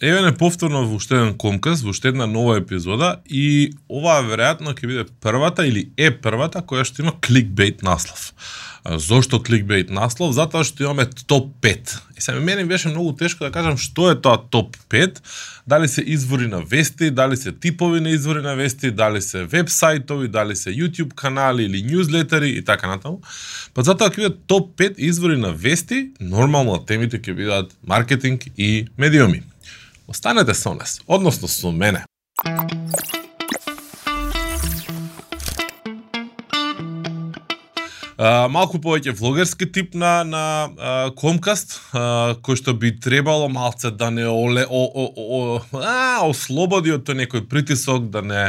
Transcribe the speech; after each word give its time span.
еве 0.00 0.22
не 0.22 0.32
повторно 0.32 0.84
во 0.86 0.96
уште 0.96 1.16
еден 1.16 1.34
комкас, 1.34 1.82
во 1.82 1.90
уште 1.90 2.08
една 2.12 2.26
нова 2.26 2.58
епизода 2.60 3.18
и 3.26 3.72
оваа 3.88 4.22
веројатно 4.26 4.74
ќе 4.74 4.86
биде 4.86 5.04
првата 5.20 5.66
или 5.66 5.90
е 5.96 6.10
првата 6.10 6.62
која 6.62 6.86
што 6.86 7.02
има 7.02 7.14
кликбейт 7.20 7.82
наслов. 7.82 8.32
Зошто 8.86 9.42
кликбейт 9.42 9.90
наслов? 9.90 10.32
Затоа 10.36 10.64
што 10.64 10.86
имаме 10.86 11.08
топ 11.26 11.50
5. 11.60 11.96
И 12.16 12.20
се 12.20 12.32
мене 12.32 12.64
беше 12.64 12.88
многу 12.88 13.12
тешко 13.12 13.44
да 13.44 13.50
кажам 13.52 13.76
што 13.76 14.10
е 14.10 14.16
тоа 14.20 14.38
топ 14.38 14.76
5. 14.88 15.18
Дали 15.66 15.88
се 15.88 16.02
извори 16.06 16.46
на 16.48 16.62
вести, 16.62 17.10
дали 17.10 17.36
се 17.36 17.52
типови 17.52 18.00
на 18.00 18.10
извори 18.10 18.42
на 18.42 18.54
вести, 18.54 18.90
дали 18.90 19.22
се 19.22 19.44
вебсайтови, 19.44 20.28
дали 20.28 20.56
се 20.56 20.70
YouTube 20.70 21.14
канали 21.14 21.64
или 21.64 21.82
ньюзлетери 21.82 22.50
и 22.50 22.64
така 22.64 22.88
натаму. 22.88 23.20
Па 23.74 23.82
затоа 23.82 24.08
ќе 24.08 24.16
биде 24.16 24.34
топ 24.46 24.72
5 24.78 24.94
извори 24.98 25.36
на 25.36 25.52
вести, 25.52 26.10
нормално 26.20 26.78
темите 26.78 27.20
ќе 27.20 27.34
бидат 27.34 27.76
маркетинг 27.82 28.46
и 28.56 28.86
медиуми. 28.96 29.42
Останете 30.08 30.54
со 30.54 30.72
нас, 30.72 31.00
односно 31.06 31.48
со 31.48 31.70
мене. 31.70 32.04
Uh, 38.18 38.48
малку 38.50 38.80
повеќе 38.82 39.12
влогерски 39.14 39.68
тип 39.70 39.92
на 39.94 40.24
на 40.26 40.40
uh, 40.74 41.10
Комкаст, 41.14 41.76
uh, 41.92 42.34
кој 42.42 42.56
што 42.58 42.72
би 42.74 42.90
требало 42.90 43.46
малце 43.46 43.92
да 43.94 44.08
не 44.10 44.24
оле 44.26 44.64
о, 44.66 44.80
о, 44.90 45.04
о, 45.14 45.60
а, 45.78 46.26
ослободи 46.26 46.96
од 46.96 47.04
тој 47.06 47.20
некој 47.20 47.44
притисок, 47.46 48.08
да 48.10 48.24
не 48.26 48.42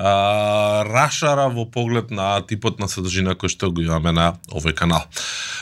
а, 0.00 0.84
рашара 0.88 1.50
во 1.52 1.66
поглед 1.68 2.08
на 2.10 2.40
типот 2.40 2.80
на 2.80 2.88
содржина 2.88 3.36
кој 3.36 3.52
што 3.52 3.68
го 3.68 3.84
имаме 3.84 4.16
на 4.16 4.30
овој 4.48 4.72
канал. 4.72 5.04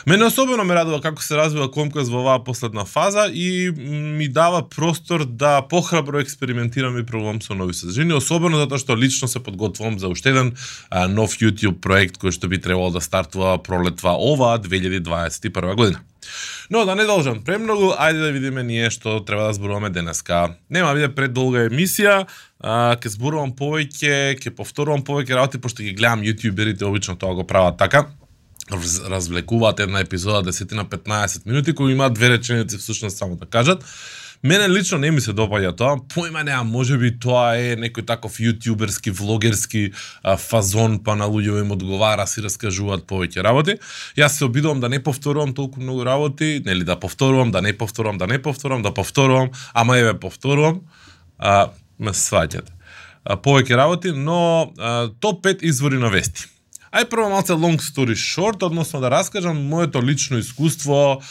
Мене 0.09 0.25
особено 0.25 0.63
ме 0.65 0.73
радува 0.73 0.97
како 1.03 1.21
се 1.21 1.35
развива 1.37 1.67
Комкас 1.69 2.07
во 2.09 2.23
оваа 2.23 2.39
последна 2.41 2.81
фаза 2.89 3.27
и 3.29 3.69
ми 3.77 4.25
дава 4.33 4.63
простор 4.65 5.21
да 5.21 5.61
похрабро 5.61 6.17
експериментирам 6.17 6.97
и 6.97 7.05
пробувам 7.05 7.41
со 7.45 7.53
нови 7.53 7.77
содржини, 7.77 8.15
особено 8.17 8.57
затоа 8.57 8.81
што 8.81 8.97
лично 8.97 9.29
се 9.29 9.37
подготвувам 9.37 9.99
за 10.01 10.09
уште 10.09 10.33
еден 10.33 10.55
а, 10.89 11.05
нов 11.05 11.37
YouTube 11.37 11.77
проект 11.77 12.17
кој 12.17 12.33
што 12.33 12.49
би 12.49 12.57
требало 12.57 12.89
да 12.89 13.05
стартува 13.05 13.59
пролетва 13.61 14.15
ова 14.17 14.55
2021 14.57 15.75
година. 15.75 16.01
Но 16.73 16.85
да 16.89 16.95
не 16.97 17.05
должам 17.05 17.43
премногу, 17.45 17.93
ајде 17.93 18.25
да 18.25 18.31
видиме 18.33 18.63
ние 18.65 18.89
што 18.89 19.19
треба 19.21 19.45
да 19.45 19.53
зборуваме 19.53 19.93
денеска. 19.93 20.55
Нема 20.73 20.95
биде 20.97 21.13
предолга 21.13 21.67
емисија, 21.69 22.25
а, 22.57 22.97
ке 22.97 23.13
зборувам 23.13 23.53
повеќе, 23.53 24.41
ке 24.41 24.49
повторувам 24.49 25.05
повеќе 25.05 25.37
работи, 25.37 25.61
пошто 25.61 25.85
ги 25.85 25.93
гледам 25.93 26.25
јутјуберите, 26.25 26.89
обично 26.89 27.13
тоа 27.13 27.37
го 27.37 27.45
прават 27.45 27.77
така 27.77 28.07
развлекуваат 29.09 29.79
една 29.79 29.99
епизода 29.99 30.51
10 30.51 30.71
на 30.71 30.85
15 30.85 31.45
минути 31.45 31.75
кои 31.75 31.93
имаат 31.93 32.13
две 32.13 32.29
реченици 32.29 32.77
всушност 32.77 33.17
само 33.17 33.35
да 33.35 33.45
кажат 33.45 33.83
Мене 34.43 34.69
лично 34.69 34.97
не 34.97 35.11
ми 35.11 35.19
се 35.19 35.33
допаѓа 35.35 35.73
тоа. 35.75 35.97
Појма 36.13 36.45
неа, 36.47 36.61
можеби 36.63 37.09
тоа 37.19 37.57
е 37.59 37.73
некој 37.75 38.05
таков 38.07 38.37
јутјуберски, 38.39 39.11
влогерски 39.11 39.81
а, 40.23 40.37
фазон, 40.39 41.01
па 41.03 41.17
на 41.19 41.27
луѓе 41.27 41.59
им 41.59 41.73
одговара, 41.75 42.23
си 42.23 42.39
раскажуваат 42.45 43.03
повеќе 43.09 43.43
работи. 43.43 43.75
Јас 44.15 44.39
се 44.39 44.47
обидувам 44.47 44.79
да 44.79 44.87
не 44.87 45.01
повторувам 45.03 45.51
толку 45.53 45.83
многу 45.83 46.05
работи, 46.07 46.61
нели 46.65 46.87
да 46.87 46.95
повторувам, 46.95 47.51
да 47.51 47.61
не 47.61 47.75
повторувам, 47.75 48.17
да 48.17 48.27
не 48.27 48.39
повторувам, 48.41 48.81
да 48.81 48.93
повторувам, 48.93 49.51
ама 49.73 49.97
еве 49.99 50.15
повторувам. 50.19 50.81
А, 51.37 51.73
ме 51.99 52.15
сваќате. 52.15 52.71
повеќе 53.27 53.75
работи, 53.75 54.11
но 54.15 54.71
а, 54.79 55.11
топ 55.19 55.43
5 55.43 55.67
извори 55.67 55.99
на 55.99 56.07
вести. 56.07 56.47
Ај 56.89 57.05
прво 57.05 57.27
малце 57.29 57.53
long 57.53 57.77
story 57.77 58.15
short, 58.17 58.63
односно 58.65 58.99
да 59.01 59.11
раскажам 59.13 59.57
моето 59.69 60.01
лично 60.01 60.39
искуство, 60.41 61.21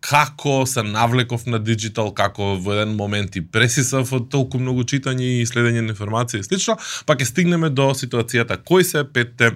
како 0.00 0.64
се 0.66 0.82
навлеков 0.82 1.44
на 1.46 1.58
дигитал 1.60 2.14
како 2.16 2.54
во 2.56 2.78
еден 2.78 2.96
момент 2.96 3.36
и 3.36 3.42
пресисав 3.44 4.12
од 4.16 4.30
толку 4.32 4.60
многу 4.62 4.86
читање 4.88 5.42
и 5.42 5.44
следење 5.48 5.84
на 5.84 5.92
информација 5.92 6.40
и 6.40 6.48
слично, 6.48 6.78
па 7.04 7.16
ќе 7.18 7.28
стигнеме 7.28 7.68
до 7.68 7.90
ситуацијата 7.92 8.56
кои 8.64 8.88
се 8.88 9.04
петте 9.04 9.52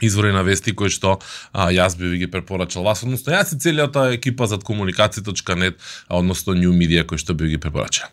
извори 0.00 0.32
на 0.32 0.42
вести 0.46 0.72
кои 0.72 0.88
што 0.88 1.18
а, 1.52 1.68
јас 1.74 1.98
би 1.98 2.08
ви 2.08 2.24
ги 2.24 2.30
препорачал 2.30 2.86
вас, 2.86 3.04
односно 3.04 3.34
јас 3.36 3.52
и 3.52 3.60
целиот 3.60 3.96
екипа 4.16 4.48
зад 4.48 4.64
комуникација.нет, 4.64 5.76
односно 6.08 6.56
New 6.56 6.72
Media 6.72 7.04
кои 7.04 7.20
што 7.20 7.34
би 7.34 7.52
ги 7.52 7.60
препорачал. 7.60 8.08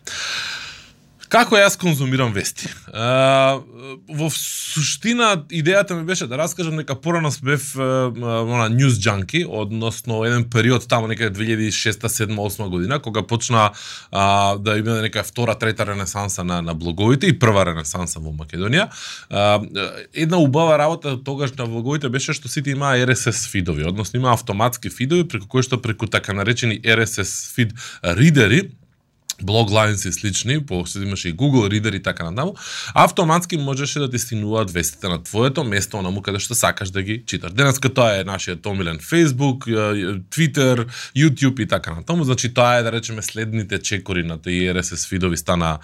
Како 1.28 1.58
јас 1.58 1.74
конзумирам 1.78 2.30
вести? 2.34 2.68
А, 2.94 3.58
во 4.06 4.28
суштина 4.30 5.32
идејата 5.50 5.96
ми 5.98 6.04
беше 6.06 6.28
да 6.30 6.38
раскажам 6.38 6.76
нека 6.78 6.94
порано 6.94 7.32
бев 7.42 7.72
она 7.76 8.68
news 8.70 9.00
junkie, 9.02 9.44
односно 9.48 10.22
еден 10.24 10.44
период 10.50 10.86
таму 10.88 11.08
некаде 11.10 11.34
2006 11.34 12.06
7 12.06 12.34
8 12.34 12.68
година 12.68 12.98
кога 12.98 13.22
почна 13.22 13.70
а, 14.12 14.56
да 14.56 14.78
има 14.78 15.00
нека 15.02 15.22
втора 15.22 15.54
трета 15.54 15.86
ренесанса 15.86 16.44
на 16.44 16.62
на 16.62 16.74
блоговите 16.74 17.26
и 17.26 17.38
прва 17.38 17.66
ренесанса 17.66 18.20
во 18.20 18.30
Македонија. 18.30 18.88
А, 19.30 19.60
една 20.14 20.38
убава 20.38 20.78
работа 20.78 21.18
тогаш 21.24 21.52
на 21.58 21.66
блоговите 21.66 22.08
беше 22.08 22.32
што 22.32 22.48
сите 22.48 22.70
имаа 22.70 22.96
RSS 23.02 23.50
фидови, 23.50 23.84
односно 23.84 24.20
има 24.20 24.32
автоматски 24.32 24.90
фидови 24.90 25.28
преку 25.28 25.46
кои 25.46 25.62
што 25.62 25.82
преку 25.82 26.06
така 26.06 26.32
наречени 26.32 26.80
RSS 26.80 27.54
фид 27.54 27.74
ридери 28.02 28.70
блоглайнс 29.42 30.04
и 30.04 30.12
слични, 30.12 30.66
после 30.66 31.02
имаше 31.02 31.28
и 31.28 31.34
Google 31.34 31.68
Reader 31.68 31.96
и 31.96 32.02
така 32.02 32.30
натаму, 32.30 32.54
автоматски 32.94 33.56
можеше 33.56 33.98
да 33.98 34.10
ти 34.10 34.18
стигнуваат 34.18 34.70
вестите 34.70 35.08
на 35.08 35.22
твоето 35.22 35.64
место, 35.64 35.96
онаму 35.96 36.22
каде 36.22 36.38
што 36.38 36.54
сакаш 36.54 36.90
да 36.90 37.02
ги 37.02 37.22
читаш. 37.26 37.52
Денеска 37.52 37.88
тоа 37.88 38.20
е 38.20 38.24
нашиот 38.24 38.66
омилен 38.66 38.98
Facebook, 38.98 39.68
Twitter, 40.30 40.86
YouTube 41.16 41.60
и 41.60 41.66
така 41.66 41.94
натаму, 41.94 42.24
значи 42.24 42.54
тоа 42.54 42.76
е 42.78 42.82
да 42.82 42.92
речеме 42.92 43.22
следните 43.22 43.78
чекори 43.78 44.22
на 44.22 44.38
тие 44.38 44.74
RSS 44.74 45.08
фидови 45.08 45.36
стана 45.36 45.78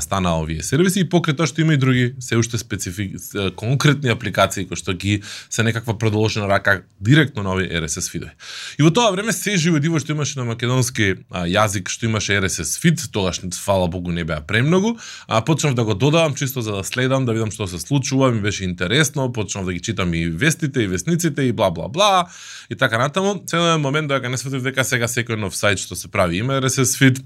стана 0.00 0.40
овие 0.40 0.62
сервиси 0.62 1.00
и 1.00 1.08
покрај 1.08 1.36
тоа 1.36 1.46
што 1.46 1.60
има 1.60 1.74
и 1.74 1.80
други 1.80 2.14
се 2.20 2.36
уште 2.36 2.58
специфик 2.58 3.16
конкретни 3.56 4.10
апликации 4.10 4.66
кои 4.66 4.76
што 4.76 4.92
ги 4.94 5.22
се 5.50 5.62
некаква 5.62 5.98
продолжена 5.98 6.48
рака 6.48 6.82
директно 7.00 7.42
на 7.42 7.52
овие 7.54 7.68
RSS 7.68 8.10
фидови. 8.10 8.32
И 8.78 8.82
во 8.82 8.90
тоа 8.90 9.10
време 9.12 9.32
се 9.32 9.56
живо 9.56 9.78
диво 9.78 10.00
што 10.00 10.12
имаше 10.12 10.38
на 10.38 10.44
македонски 10.44 11.14
јазик, 11.30 11.88
што 11.88 12.06
имаше 12.06 12.38
RSS 12.38 12.80
фид, 12.88 13.12
тогаш 13.12 13.40
фала 13.64 13.88
Богу 13.88 14.12
не 14.12 14.24
беа 14.24 14.40
премногу, 14.40 14.96
а 15.28 15.44
почнав 15.44 15.74
да 15.74 15.84
го 15.84 15.94
додавам 15.94 16.34
чисто 16.34 16.60
за 16.60 16.72
да 16.72 16.84
следам, 16.84 17.24
да 17.24 17.32
видам 17.32 17.50
што 17.50 17.66
се 17.66 17.78
случува, 17.78 18.30
ми 18.32 18.40
беше 18.40 18.64
интересно, 18.64 19.32
почнав 19.32 19.64
да 19.64 19.72
ги 19.72 19.80
читам 19.80 20.14
и 20.14 20.28
вестите 20.28 20.82
и 20.82 20.86
вестниците 20.86 21.42
и 21.42 21.52
бла 21.52 21.70
бла 21.70 21.88
бла 21.88 22.28
и 22.70 22.76
така 22.76 22.98
натаму. 22.98 23.42
Целен 23.46 23.80
момент 23.80 24.08
дека 24.08 24.28
не 24.28 24.38
светив 24.38 24.62
дека 24.62 24.84
сега 24.84 25.08
секој 25.08 25.36
нов 25.36 25.54
сајт 25.54 25.84
што 25.84 25.96
се 25.96 26.08
прави 26.08 26.38
има 26.38 26.60
RSS 26.60 26.96
фид, 26.98 27.20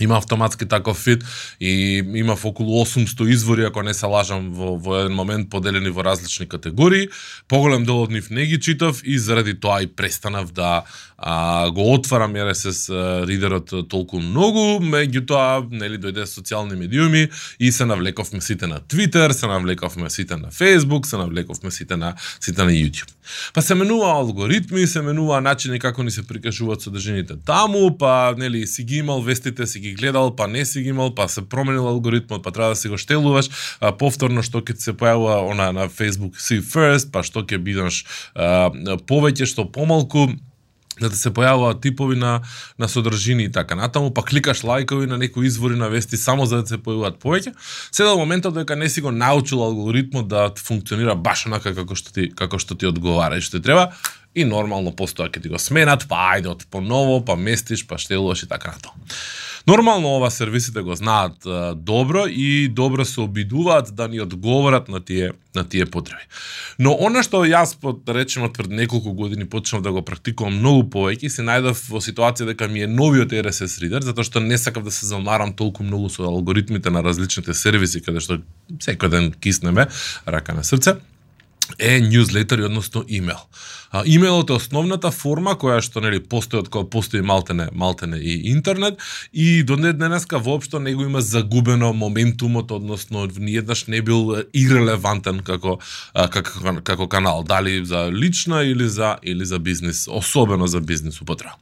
Има 0.00 0.16
автоматски 0.18 0.66
таков 0.66 0.96
фит 0.96 1.24
и 1.60 2.02
има 2.14 2.36
околу 2.44 2.84
800 2.84 3.28
извори, 3.28 3.64
ако 3.64 3.82
не 3.82 3.94
се 3.94 4.06
лажам, 4.06 4.50
во, 4.52 4.76
во 4.78 5.00
еден 5.00 5.14
момент 5.16 5.50
поделени 5.50 5.90
во 5.90 6.04
различни 6.04 6.46
категории. 6.46 7.08
Поголем 7.48 7.84
дел 7.84 8.02
од 8.02 8.10
нив 8.10 8.30
не 8.30 8.46
ги 8.46 8.60
читав 8.60 9.00
и 9.04 9.18
заради 9.18 9.54
тоа 9.60 9.82
и 9.82 9.86
престанав 9.86 10.52
да 10.52 10.84
а, 11.18 11.70
го 11.70 11.94
отварам 11.94 12.32
RSS 12.32 12.92
ридерот 13.26 13.72
толку 13.88 14.20
многу, 14.20 14.78
меѓутоа 14.84 15.64
нели 15.70 15.96
дојде 15.98 16.26
социјални 16.28 16.76
медиуми 16.76 17.28
и 17.58 17.72
се 17.72 17.86
навлековме 17.88 18.40
сите 18.40 18.66
на 18.66 18.80
Twitter, 18.80 19.32
се 19.32 19.46
навлековме 19.46 20.10
сите 20.10 20.36
на 20.36 20.50
Facebook, 20.52 21.06
се 21.06 21.16
навлековме 21.16 21.70
сите 21.70 21.96
на 21.96 22.14
сите 22.40 22.64
на 22.64 22.70
YouTube. 22.70 23.12
Па 23.54 23.62
се 23.62 23.74
менува 23.74 24.12
алгоритми, 24.12 24.86
се 24.86 25.02
менува 25.02 25.40
начини 25.40 25.78
како 25.78 26.02
ни 26.02 26.10
се 26.10 26.26
прикажуваат 26.26 26.82
содржините 26.82 27.36
таму, 27.46 27.96
па 27.98 28.34
нели 28.38 28.66
си 28.66 28.84
ги 28.84 28.96
имал 28.96 29.22
вестите, 29.22 29.66
си 29.66 29.80
ги 29.80 29.85
гледал, 29.94 30.36
па 30.36 30.48
не 30.48 30.64
си 30.64 30.82
ги 30.82 30.88
имал, 30.88 31.14
па 31.14 31.28
се 31.28 31.48
променил 31.48 31.88
алгоритмот, 31.88 32.42
па 32.42 32.52
треба 32.52 32.68
да 32.68 32.76
си 32.76 32.88
го 32.88 32.98
штелуваш, 32.98 33.50
а, 33.80 33.92
повторно 33.92 34.42
што 34.42 34.60
ќе 34.60 34.76
се 34.80 34.92
појавува 34.92 35.46
она 35.46 35.70
на 35.72 35.88
Facebook 35.88 36.40
see 36.40 36.60
first, 36.64 37.12
па 37.12 37.22
што 37.22 37.44
ќе 37.46 37.58
бидеш 37.62 38.04
повеќе, 39.06 39.46
што 39.46 39.68
помалку, 39.70 40.28
да 41.00 41.10
се 41.12 41.30
појавуваат 41.30 41.82
типови 41.84 42.16
на 42.16 42.40
на 42.78 42.88
содржини 42.88 43.44
и 43.44 43.52
така 43.52 43.76
натаму, 43.76 44.10
па 44.14 44.24
кликаш 44.24 44.62
лајкови 44.64 45.06
на 45.06 45.18
некои 45.18 45.46
извори 45.46 45.76
на 45.76 45.88
вести 45.88 46.16
само 46.16 46.46
за 46.46 46.62
да 46.62 46.66
се 46.66 46.78
појавуваат 46.78 47.20
повеќе. 47.20 47.52
Се 47.92 48.04
до 48.04 48.16
моментот 48.16 48.54
дека 48.54 48.76
не 48.76 48.88
си 48.88 49.00
го 49.00 49.10
научил 49.10 49.62
алгоритмот 49.62 50.28
да 50.28 50.50
функционира 50.56 51.14
баш 51.14 51.46
онака 51.46 51.74
како 51.74 51.94
што 51.94 52.12
ти 52.12 52.30
како 52.34 52.58
што 52.58 52.74
ти 52.74 52.86
одговара 52.86 53.36
и 53.36 53.44
што 53.44 53.60
ти 53.60 53.68
треба, 53.68 53.92
и 54.34 54.44
нормално 54.44 54.92
постоја 54.92 55.28
ќе 55.28 55.42
ти 55.42 55.52
го 55.52 55.58
сменат, 55.60 56.08
па 56.08 56.32
ајде 56.36 56.48
од 56.52 56.66
поново, 56.70 57.20
па 57.24 57.36
местиш, 57.36 57.86
па 57.86 57.98
штелуваш 57.98 58.44
и 58.44 58.48
така 58.48 58.72
натаму. 58.76 58.96
Нормално 59.66 60.08
ова 60.16 60.30
сервисите 60.30 60.80
го 60.80 60.94
знаат 60.94 61.46
а, 61.46 61.74
добро 61.74 62.26
и 62.26 62.68
добро 62.68 63.04
се 63.04 63.20
обидуваат 63.20 63.94
да 63.94 64.08
ни 64.08 64.20
одговорат 64.20 64.88
на 64.88 65.00
тие 65.00 65.30
на 65.54 65.68
тие 65.68 65.86
потреби. 65.86 66.22
Но 66.78 66.92
она 67.00 67.22
што 67.26 67.42
јас 67.48 67.74
под 67.80 68.04
да 68.06 68.14
речеме 68.14 68.52
пред 68.52 68.70
неколку 68.70 69.12
години 69.12 69.48
почнав 69.48 69.82
да 69.82 69.92
го 69.92 70.04
практикувам 70.04 70.60
многу 70.60 70.84
повеќе, 70.92 71.32
се 71.32 71.42
најдов 71.42 71.82
во 71.90 71.98
ситуација 71.98 72.52
дека 72.52 72.68
ми 72.68 72.84
е 72.84 72.86
новиот 72.86 73.34
RSS 73.34 73.80
reader 73.82 74.06
затоа 74.06 74.22
што 74.22 74.40
не 74.40 74.58
сакав 74.58 74.84
да 74.84 74.94
се 74.94 75.06
замарам 75.06 75.56
толку 75.56 75.82
многу 75.82 76.12
со 76.14 76.22
алгоритмите 76.28 76.90
на 76.90 77.02
различните 77.02 77.54
сервиси 77.54 78.04
каде 78.04 78.20
што 78.20 78.38
секој 78.78 79.10
ден 79.10 79.32
киснеме 79.32 79.88
рака 80.26 80.54
на 80.54 80.62
срце 80.62 81.00
е 81.78 82.00
newsletter, 82.00 82.64
односно 82.64 83.04
имейл. 83.08 83.42
А, 83.96 84.02
имейлот 84.06 84.50
е 84.50 84.56
основната 84.58 85.10
форма 85.10 85.54
која 85.56 85.78
што 85.80 86.02
нели 86.04 86.18
постои 86.20 86.60
од 86.60 86.68
кога 86.68 86.88
постои 86.90 87.22
малтене, 87.24 87.68
малтене 87.72 88.18
и 88.18 88.50
интернет 88.50 89.00
и 89.32 89.62
до 89.62 89.76
денеска 89.76 90.38
воопшто 90.38 90.78
него 90.80 91.02
има 91.02 91.20
загубено 91.20 91.92
моментумот, 91.92 92.70
односно 92.70 93.26
ниеднаш 93.38 93.86
не 93.86 94.02
бил 94.02 94.36
ирелевантен 94.52 95.40
како 95.40 95.78
како 96.12 96.80
како 96.84 97.08
канал, 97.08 97.44
дали 97.44 97.84
за 97.84 98.10
лична 98.12 98.62
или 98.64 98.88
за 98.88 99.16
или 99.22 99.44
за 99.44 99.58
бизнис, 99.58 100.08
особено 100.08 100.66
за 100.66 100.80
бизнис 100.80 101.20
употреба. 101.20 101.56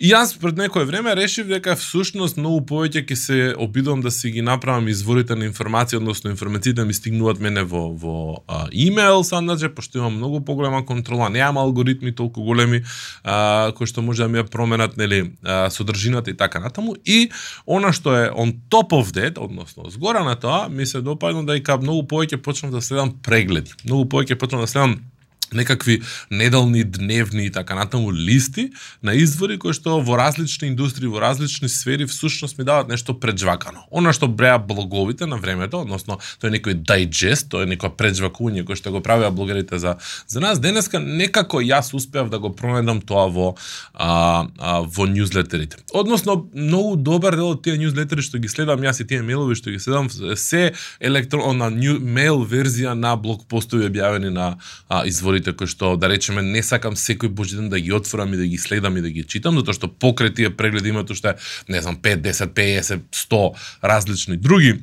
И 0.00 0.10
јас 0.10 0.38
пред 0.40 0.56
некое 0.56 0.84
време 0.84 1.14
решив 1.14 1.46
дека 1.46 1.76
всушност 1.76 2.36
многу 2.36 2.64
повеќе 2.66 3.04
ќе 3.04 3.14
се 3.14 3.54
обидам 3.58 4.00
да 4.00 4.10
си 4.10 4.30
ги 4.30 4.42
направам 4.42 4.88
изворите 4.88 5.36
на 5.36 5.44
информација, 5.44 6.00
односно 6.00 6.30
информациите 6.30 6.80
да 6.80 6.84
ми 6.84 6.94
стигнуваат 6.94 7.40
мене 7.40 7.62
во 7.62 7.90
во 7.92 8.42
а, 8.48 8.66
имейл, 8.72 9.24
сандаже, 9.24 9.60
значи, 9.60 9.74
пошто 9.74 9.98
имам 9.98 10.16
многу 10.16 10.40
поголема 10.40 10.86
контрола, 10.86 11.28
немам 11.28 11.59
алгоритми 11.60 12.12
толку 12.14 12.42
големи 12.42 12.82
а, 13.24 13.72
кои 13.76 13.86
што 13.86 14.02
може 14.02 14.22
да 14.22 14.28
ми 14.28 14.40
ја 14.40 14.48
променат 14.50 14.96
нели 14.96 15.32
а, 15.44 15.70
содржината 15.70 16.30
и 16.30 16.36
така 16.36 16.60
натаму 16.60 16.96
и 17.04 17.30
она 17.66 17.92
што 17.92 18.14
е 18.16 18.30
on 18.30 18.56
top 18.70 18.96
of 18.96 19.12
that, 19.16 19.38
односно 19.38 19.90
згора 19.90 20.24
на 20.24 20.36
тоа, 20.36 20.68
ми 20.68 20.86
се 20.86 21.00
допадна 21.00 21.44
да 21.44 21.56
и 21.56 21.62
многу 21.82 22.06
повеќе 22.06 22.36
почнав 22.36 22.72
да 22.72 22.80
следам 22.80 23.14
прегледи. 23.22 23.72
Многу 23.84 24.08
повеќе 24.08 24.38
почнав 24.38 24.60
да 24.60 24.66
следам 24.66 24.98
некакви 25.54 26.02
неделни, 26.30 26.84
дневни 26.84 27.46
и 27.46 27.50
така 27.50 27.74
натаму 27.74 28.12
листи 28.12 28.70
на 29.02 29.14
извори 29.14 29.58
кои 29.58 29.72
што 29.72 30.00
во 30.00 30.18
различни 30.18 30.68
индустрии, 30.68 31.08
во 31.08 31.20
различни 31.20 31.68
сфери 31.68 32.06
всушност 32.06 32.58
ми 32.58 32.64
дават 32.64 32.88
нешто 32.88 33.14
преджвакано. 33.14 33.86
Она 33.90 34.12
што 34.12 34.28
бреа 34.28 34.58
блоговите 34.58 35.26
на 35.26 35.36
времето, 35.36 35.80
односно 35.80 36.18
тој 36.42 36.50
е 36.50 36.54
некој 36.58 36.74
дайджест, 36.84 37.50
тоа 37.50 37.64
е 37.64 37.70
некој 37.70 37.94
преджвакување 37.96 38.64
кој 38.64 38.78
што 38.78 38.92
го 38.94 39.00
правеа 39.00 39.30
блогерите 39.30 39.78
за 39.78 39.96
за 40.26 40.40
нас 40.40 40.60
денеска 40.60 41.00
некако 41.00 41.60
јас 41.60 41.94
успеав 41.94 42.30
да 42.30 42.38
го 42.38 42.50
пронајдам 42.54 43.02
тоа 43.04 43.26
во 43.28 43.54
а, 43.94 44.46
а, 44.58 44.80
во 44.80 45.06
newsletterите. 45.06 45.82
Односно 45.92 46.46
многу 46.54 46.96
добар 46.96 47.36
дел 47.36 47.50
од 47.54 47.62
тие 47.64 47.78
ньюзлетери 47.78 48.22
што 48.22 48.38
ги 48.38 48.48
следам 48.48 48.80
јас 48.80 49.02
и 49.02 49.06
тие 49.06 49.22
мејлови 49.26 49.58
што 49.58 49.70
ги 49.70 49.80
следам 49.82 50.10
се 50.10 50.72
електронна 51.00 51.70
мејл 51.70 52.44
верзија 52.46 52.94
на 52.94 53.16
блог 53.16 53.46
постови 53.48 53.88
објавени 53.88 54.30
на 54.30 54.56
а, 54.88 55.04
извори 55.06 55.39
разговорите 55.40 55.56
кои 55.56 55.66
што 55.66 55.96
да 55.96 56.08
речеме 56.08 56.42
не 56.42 56.62
сакам 56.62 56.94
секој 56.94 57.28
божи 57.28 57.56
ден 57.56 57.70
да 57.70 57.80
ги 57.80 57.92
отворам 57.92 58.34
и 58.34 58.36
да 58.36 58.46
ги 58.46 58.58
следам 58.58 58.96
и 58.96 59.00
да 59.00 59.10
ги 59.10 59.24
читам, 59.24 59.56
затоа 59.56 59.74
што 59.74 59.88
покрај 59.88 60.34
тие 60.34 60.50
прегледи 60.50 60.90
имаат 60.90 61.10
уште 61.10 61.36
не 61.68 61.80
знам 61.80 61.96
5, 61.96 62.22
10, 62.22 62.54
50, 62.54 63.00
100 63.10 63.54
различни 63.82 64.36
други 64.36 64.80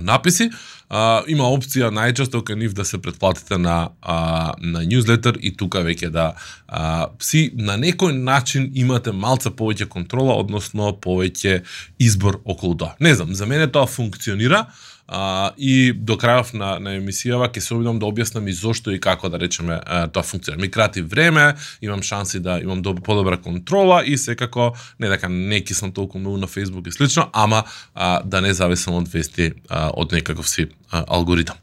написи, 0.00 0.48
а, 0.88 1.22
има 1.28 1.44
опција 1.44 1.90
најчесто 1.92 2.40
кај 2.40 2.56
нив 2.56 2.72
да 2.72 2.84
се 2.84 2.98
претплатите 2.98 3.58
на 3.58 3.90
а, 4.00 4.54
на 4.60 4.80
newsletter 4.80 5.36
и 5.40 5.52
тука 5.56 5.82
веќе 5.84 6.08
да 6.08 6.34
а, 6.68 7.08
си 7.20 7.50
на 7.54 7.76
некој 7.76 8.16
начин 8.16 8.70
имате 8.74 9.12
малце 9.12 9.50
повеќе 9.50 9.88
контрола, 9.88 10.38
односно 10.40 10.94
повеќе 10.96 11.64
избор 11.98 12.40
околу 12.44 12.76
тоа. 12.76 12.96
Не 13.00 13.14
знам, 13.14 13.34
за 13.34 13.46
мене 13.46 13.68
тоа 13.68 13.86
функционира, 13.86 14.66
А, 15.08 15.52
и 15.58 15.92
до 15.92 16.16
крајов 16.16 16.54
на, 16.56 16.78
на 16.80 16.94
емисијава 16.96 17.50
ќе 17.52 17.60
се 17.60 17.74
обидам 17.76 17.98
да 18.00 18.08
објаснам 18.08 18.48
и 18.48 18.56
зошто 18.56 18.92
и 18.94 19.00
како 19.00 19.28
да 19.28 19.38
речеме 19.38 19.80
тоа 20.12 20.22
функционира. 20.22 20.60
Ми 20.60 20.70
крати 20.70 21.02
време, 21.02 21.54
имам 21.82 22.02
шанси 22.02 22.40
да 22.40 22.58
имам 22.62 22.82
доб, 22.82 23.02
подобра 23.04 23.36
контрола 23.36 24.02
и 24.06 24.16
секако 24.18 24.72
не 25.00 25.08
дека 25.08 25.28
не 25.28 25.62
сум 25.74 25.92
толку 25.92 26.18
многу 26.18 26.36
на 26.36 26.46
Facebook 26.46 26.88
и 26.88 26.92
слично, 26.92 27.28
ама 27.32 27.64
а, 27.94 28.22
да 28.24 28.40
не 28.40 28.54
зависам 28.54 28.94
од 28.94 29.08
вести 29.08 29.52
а, 29.68 29.90
од 29.92 30.12
некаков 30.12 30.48
си 30.48 30.68
а, 30.90 31.04
алгоритам. 31.08 31.56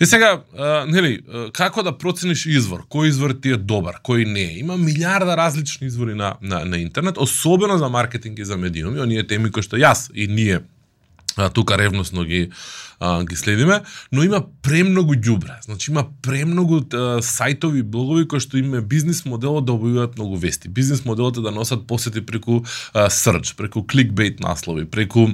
И 0.00 0.06
сега, 0.06 0.42
а, 0.54 0.86
нели, 0.86 1.18
како 1.52 1.82
да 1.82 1.92
процениш 1.98 2.46
извор? 2.46 2.86
Кој 2.86 3.10
извор 3.10 3.34
ти 3.34 3.56
е 3.56 3.58
добар, 3.58 3.98
кој 4.04 4.22
не 4.30 4.46
е? 4.52 4.58
Има 4.62 4.76
милиарда 4.78 5.36
различни 5.36 5.86
извори 5.90 6.14
на, 6.14 6.36
на, 6.42 6.64
на 6.64 6.78
интернет, 6.78 7.18
особено 7.18 7.78
за 7.78 7.88
маркетинг 7.88 8.38
и 8.38 8.44
за 8.44 8.56
медиуми, 8.56 9.00
оние 9.00 9.26
теми 9.26 9.50
кои 9.50 9.66
што 9.66 9.76
јас 9.76 10.12
и 10.14 10.28
ние 10.30 10.62
а, 11.38 11.48
тука 11.50 11.78
ревносно 11.78 12.24
ги 12.24 12.50
а, 13.00 13.24
ги 13.24 13.36
следиме, 13.36 13.80
но 14.12 14.22
има 14.22 14.44
премногу 14.62 15.14
ѓубре. 15.14 15.62
Значи 15.64 15.90
има 15.90 16.06
премногу 16.22 16.82
а, 16.92 17.22
сајтови, 17.22 17.82
блогови 17.82 18.28
кои 18.28 18.42
што 18.42 18.58
има 18.58 18.82
бизнис 18.82 19.24
моделот 19.24 19.64
да 19.64 19.72
објавуваат 19.78 20.18
многу 20.18 20.36
вести. 20.36 20.68
Бизнис 20.68 21.04
моделот 21.06 21.38
е 21.38 21.46
да 21.46 21.54
носат 21.54 21.86
посети 21.86 22.20
преку 22.26 22.64
а, 22.92 23.08
search, 23.08 23.56
преку 23.56 23.86
кликбейт 23.86 24.40
наслови, 24.40 24.84
преку 24.84 25.30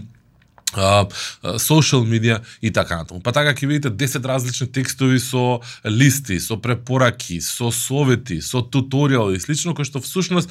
социјал 0.74 2.04
медија 2.08 2.40
и 2.62 2.72
така 2.74 2.98
натаму. 3.02 3.22
Па 3.24 3.32
така 3.32 3.54
ќе 3.54 3.68
видите 3.68 3.90
10 3.90 4.26
различни 4.26 4.68
текстови 4.72 5.20
со 5.22 5.60
листи, 5.84 6.40
со 6.40 6.56
препораки, 6.60 7.40
со 7.40 7.70
совети, 7.70 8.40
со 8.42 8.62
туторијали 8.62 9.36
и 9.36 9.40
слично 9.40 9.74
кои 9.74 9.86
што 9.86 10.02
всушност 10.04 10.50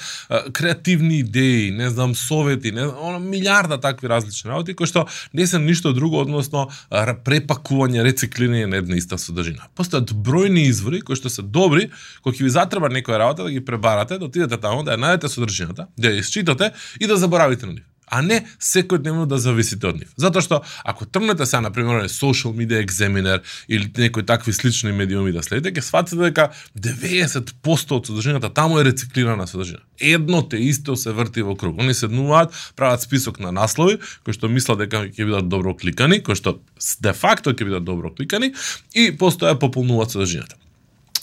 креативни 0.53 1.19
идеи, 1.19 1.71
не 1.71 1.89
знам, 1.89 2.15
совети, 2.15 2.71
не 2.71 2.87
знам, 2.87 3.29
милиарда 3.29 3.77
такви 3.77 4.09
различни 4.09 4.51
работи 4.51 4.73
кои 4.73 4.87
што 4.87 5.07
не 5.33 5.47
се 5.47 5.59
ништо 5.59 5.93
друго 5.93 6.21
односно 6.23 6.69
препакување, 6.89 8.03
рециклирање 8.03 8.67
на 8.67 8.81
една 8.83 8.99
иста 8.99 9.17
содржина. 9.17 9.69
Постојат 9.77 10.13
бројни 10.13 10.67
извори 10.69 11.01
кои 11.01 11.19
што 11.19 11.29
се 11.29 11.41
добри, 11.43 11.89
кои 12.23 12.33
ќе 12.33 12.47
ви 12.47 12.53
затреба 12.53 12.89
некоја 12.89 13.21
работа 13.25 13.47
да 13.47 13.51
ги 13.51 13.63
пребарате, 13.63 14.17
да 14.17 14.25
отидете 14.25 14.57
таму, 14.57 14.83
да 14.83 14.95
ја 14.95 15.03
најдете 15.03 15.31
содржината, 15.31 15.87
да 15.97 16.13
ја 16.13 16.19
исчитате 16.23 16.71
и 16.99 17.07
да 17.07 17.17
заборавите 17.17 17.65
на 17.65 17.73
нив 17.73 17.93
а 18.13 18.21
не 18.21 18.44
секојдневно 18.62 19.25
да 19.25 19.39
зависите 19.42 19.89
од 19.89 19.98
нив. 20.04 20.12
Затоа 20.21 20.44
што 20.45 20.60
ако 20.86 21.06
тргнете 21.10 21.48
сега 21.50 21.63
на 21.65 21.71
пример 21.74 22.06
social 22.13 22.54
media 22.54 22.77
examiner 22.83 23.42
или 23.68 23.89
некои 23.98 24.25
такви 24.25 24.54
слични 24.54 24.92
медиуми 24.94 25.33
да 25.33 25.42
следите, 25.44 25.74
ќе 25.74 25.81
сфатите 25.81 26.21
дека 26.21 26.51
90% 26.77 27.98
од 27.98 28.12
содржината 28.12 28.54
таму 28.54 28.77
е 28.80 28.86
рециклирана 28.86 29.48
содржина. 29.50 29.81
Едно 30.00 30.44
те 30.45 30.62
исто 30.62 30.95
се 30.95 31.12
врти 31.12 31.42
во 31.42 31.56
круг. 31.57 31.80
Они 31.81 31.94
седнуваат, 31.94 32.54
прават 32.75 33.01
список 33.01 33.39
на 33.39 33.51
наслови 33.51 33.98
кои 34.24 34.33
што 34.38 34.50
мислат 34.50 34.86
дека 34.86 35.07
ќе 35.09 35.25
бидат 35.25 35.50
добро 35.50 35.74
кликани, 35.74 36.21
кои 36.21 36.38
што 36.38 36.59
де 37.01 37.13
факто 37.18 37.54
ќе 37.54 37.66
бидат 37.66 37.83
добро 37.83 38.13
кликани 38.13 38.54
и 38.94 39.09
постоја 39.18 39.57
пополнуваат 39.57 40.13
содржината. 40.13 40.62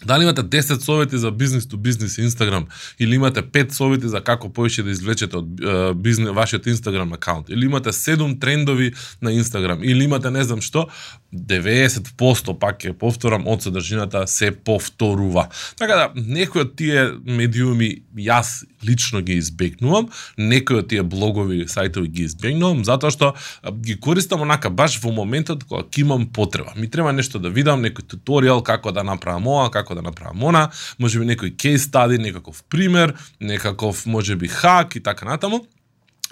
Дали 0.07 0.23
имате 0.23 0.43
10 0.43 0.81
совети 0.81 1.19
за 1.19 1.31
бизнес 1.31 1.65
to 1.65 1.77
бизнес 1.77 2.19
Инстаграм 2.19 2.67
или 2.99 3.15
имате 3.15 3.43
5 3.43 3.73
совети 3.73 4.09
за 4.09 4.21
како 4.21 4.49
повеќе 4.49 4.83
да 4.83 4.91
извлечете 4.91 5.37
од 5.37 5.97
бизнес 5.97 6.33
вашиот 6.35 6.67
Инстаграм 6.67 7.13
акаунт 7.13 7.49
или 7.49 7.67
имате 7.67 7.93
7 7.93 8.41
трендови 8.41 8.93
на 9.23 9.33
Инстаграм 9.33 9.85
или 9.85 10.05
имате 10.05 10.31
не 10.31 10.45
знам 10.45 10.61
што, 10.61 10.89
90% 11.35 12.59
пак 12.59 12.81
ќе 12.83 12.93
повторам 12.99 13.47
од 13.47 13.63
содржината 13.63 14.27
се 14.27 14.51
повторува. 14.51 15.49
Така 15.79 15.95
да 15.95 16.11
некои 16.15 16.65
од 16.65 16.75
тие 16.77 17.05
медиуми 17.25 18.03
јас 18.17 18.65
лично 18.83 19.21
ги 19.21 19.37
избегнувам, 19.39 20.09
некои 20.37 20.81
од 20.81 20.89
тие 20.91 21.03
блогови, 21.03 21.67
сајтови 21.69 22.09
ги 22.09 22.25
избегнувам 22.27 22.85
затоа 22.85 23.13
што 23.15 23.35
ги 23.85 23.95
користам 24.01 24.43
онака 24.43 24.71
баш 24.71 24.99
во 25.03 25.13
моментот 25.13 25.65
кога 25.65 25.85
имам 25.97 26.27
потреба. 26.27 26.73
Ми 26.77 26.89
треба 26.91 27.13
нешто 27.13 27.39
да 27.39 27.51
видам, 27.53 27.85
некој 27.85 28.09
туторијал 28.17 28.63
како 28.65 28.93
да 28.93 29.05
направам 29.05 29.47
ова, 29.47 29.71
како 29.71 29.90
да 29.95 30.03
направам. 30.03 30.45
Она, 30.45 30.71
можеби 30.99 31.27
некој 31.27 31.57
кейс 31.57 31.85
стади, 31.85 32.19
некаков 32.19 32.65
пример, 32.69 33.17
некаков 33.41 34.07
можеби 34.07 34.49
хак 34.49 34.97
и 34.97 35.01
така 35.01 35.27
натаму 35.27 35.67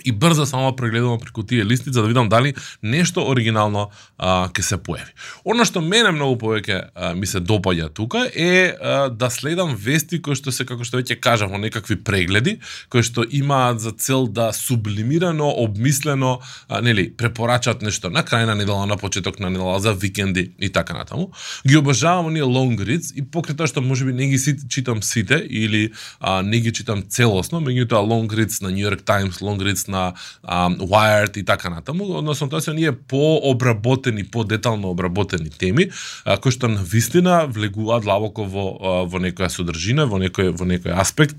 и 0.04 0.12
брзо 0.12 0.46
само 0.46 0.76
прегледувам 0.76 1.20
преку 1.20 1.42
тие 1.42 1.64
листи 1.64 1.92
за 1.92 2.02
да 2.02 2.08
видам 2.08 2.28
дали 2.28 2.54
нешто 2.82 3.26
оригинално 3.26 3.90
а, 4.18 4.48
ке 4.54 4.62
се 4.62 4.78
појави. 4.78 5.10
Оно 5.44 5.64
што 5.64 5.80
мене 5.80 6.12
многу 6.14 6.38
повеќе 6.38 7.14
ми 7.18 7.26
се 7.26 7.40
допаѓа 7.40 7.90
тука 7.92 8.28
е 8.34 8.74
а, 8.80 9.08
да 9.08 9.30
следам 9.30 9.74
вести 9.76 10.22
кои 10.22 10.38
што 10.38 10.52
се 10.54 10.66
како 10.68 10.84
што 10.86 11.00
веќе 11.00 11.18
кажав 11.20 11.50
во 11.50 11.58
некакви 11.58 11.96
прегледи 11.96 12.58
кои 12.88 13.02
што 13.02 13.24
имаат 13.24 13.80
за 13.80 13.92
цел 13.92 14.26
да 14.26 14.52
сублимирано, 14.52 15.48
обмислено, 15.48 16.38
а, 16.68 16.80
нели, 16.80 17.08
препорачат 17.10 17.82
нешто 17.82 18.10
на 18.10 18.22
крај 18.22 18.46
на 18.46 18.54
недела, 18.54 18.86
на 18.86 18.96
почеток 18.96 19.40
на 19.40 19.50
недела, 19.50 19.80
за 19.80 19.94
викенди 19.94 20.52
и 20.58 20.68
така 20.68 20.94
натаму. 20.94 21.30
Ги 21.66 21.76
обожавам 21.76 22.26
оние 22.26 22.46
long 22.46 22.78
reads 22.78 23.12
и 23.14 23.22
покрај 23.22 23.58
тоа 23.58 23.66
што 23.66 23.82
можеби 23.82 24.12
не 24.12 24.30
ги 24.30 24.38
читам 24.68 25.02
сите 25.02 25.42
или 25.50 25.92
а, 26.20 26.42
не 26.42 26.60
ги 26.60 26.72
читам 26.72 27.02
целосно, 27.02 27.60
меѓутоа 27.60 28.04
long 28.04 28.28
reads 28.30 28.62
на 28.62 28.70
New 28.70 28.84
York 28.84 29.04
Times, 29.04 29.42
long 29.42 29.58
reads 29.58 29.87
на 29.88 30.12
а, 30.42 30.68
Wired 30.70 31.38
и 31.38 31.44
така 31.44 31.70
натаму, 31.70 32.04
односно 32.18 32.48
тоа 32.48 32.60
се 32.60 32.74
ние 32.74 32.92
пообработени, 32.92 34.24
подетално 34.24 34.90
обработени 34.90 35.50
теми, 35.50 35.88
а, 36.24 36.36
кои 36.36 36.52
што 36.52 36.68
на 36.68 36.84
вистина 36.84 37.46
влегуваат 37.48 38.04
длабоко 38.04 38.44
во, 38.44 38.66
во 39.08 39.18
некоја 39.22 39.48
содржина, 39.48 40.06
во 40.06 40.20
некој, 40.20 40.52
во 40.52 40.68
некој 40.68 40.94
аспект 40.94 41.36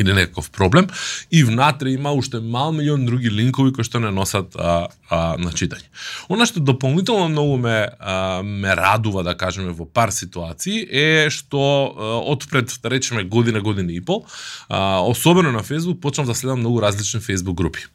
или 0.00 0.12
некаков 0.12 0.50
проблем 0.50 0.88
и 1.30 1.44
внатре 1.44 1.90
има 1.90 2.12
уште 2.12 2.40
мал 2.40 2.72
милион 2.72 3.06
други 3.06 3.30
линкови 3.30 3.72
кои 3.72 3.84
што 3.84 4.00
не 4.00 4.10
носат 4.10 4.56
а, 4.56 4.88
а, 5.08 5.36
на 5.38 5.52
читање. 5.54 5.86
Она 6.28 6.46
што 6.46 6.60
дополнително 6.60 7.28
многу 7.28 7.56
ме 7.62 7.76
а, 7.98 8.42
ме 8.42 8.74
радува 8.74 9.22
да 9.22 9.36
кажеме 9.38 9.70
во 9.70 9.86
пар 9.86 10.10
ситуации 10.10 10.82
е 10.82 11.30
што 11.30 11.60
а, 11.60 12.12
од 12.26 12.48
пред 12.50 12.74
да 12.82 12.90
речеме 12.90 13.24
година 13.24 13.60
година 13.60 13.92
и 13.92 14.00
пол, 14.00 14.26
а, 14.68 15.00
особено 15.00 15.52
на 15.52 15.62
Facebook 15.62 16.00
почнав 16.00 16.26
да 16.26 16.34
следам 16.34 16.60
многу 16.60 16.82
различни 16.82 17.20
Facebook 17.20 17.54
групи 17.54 17.86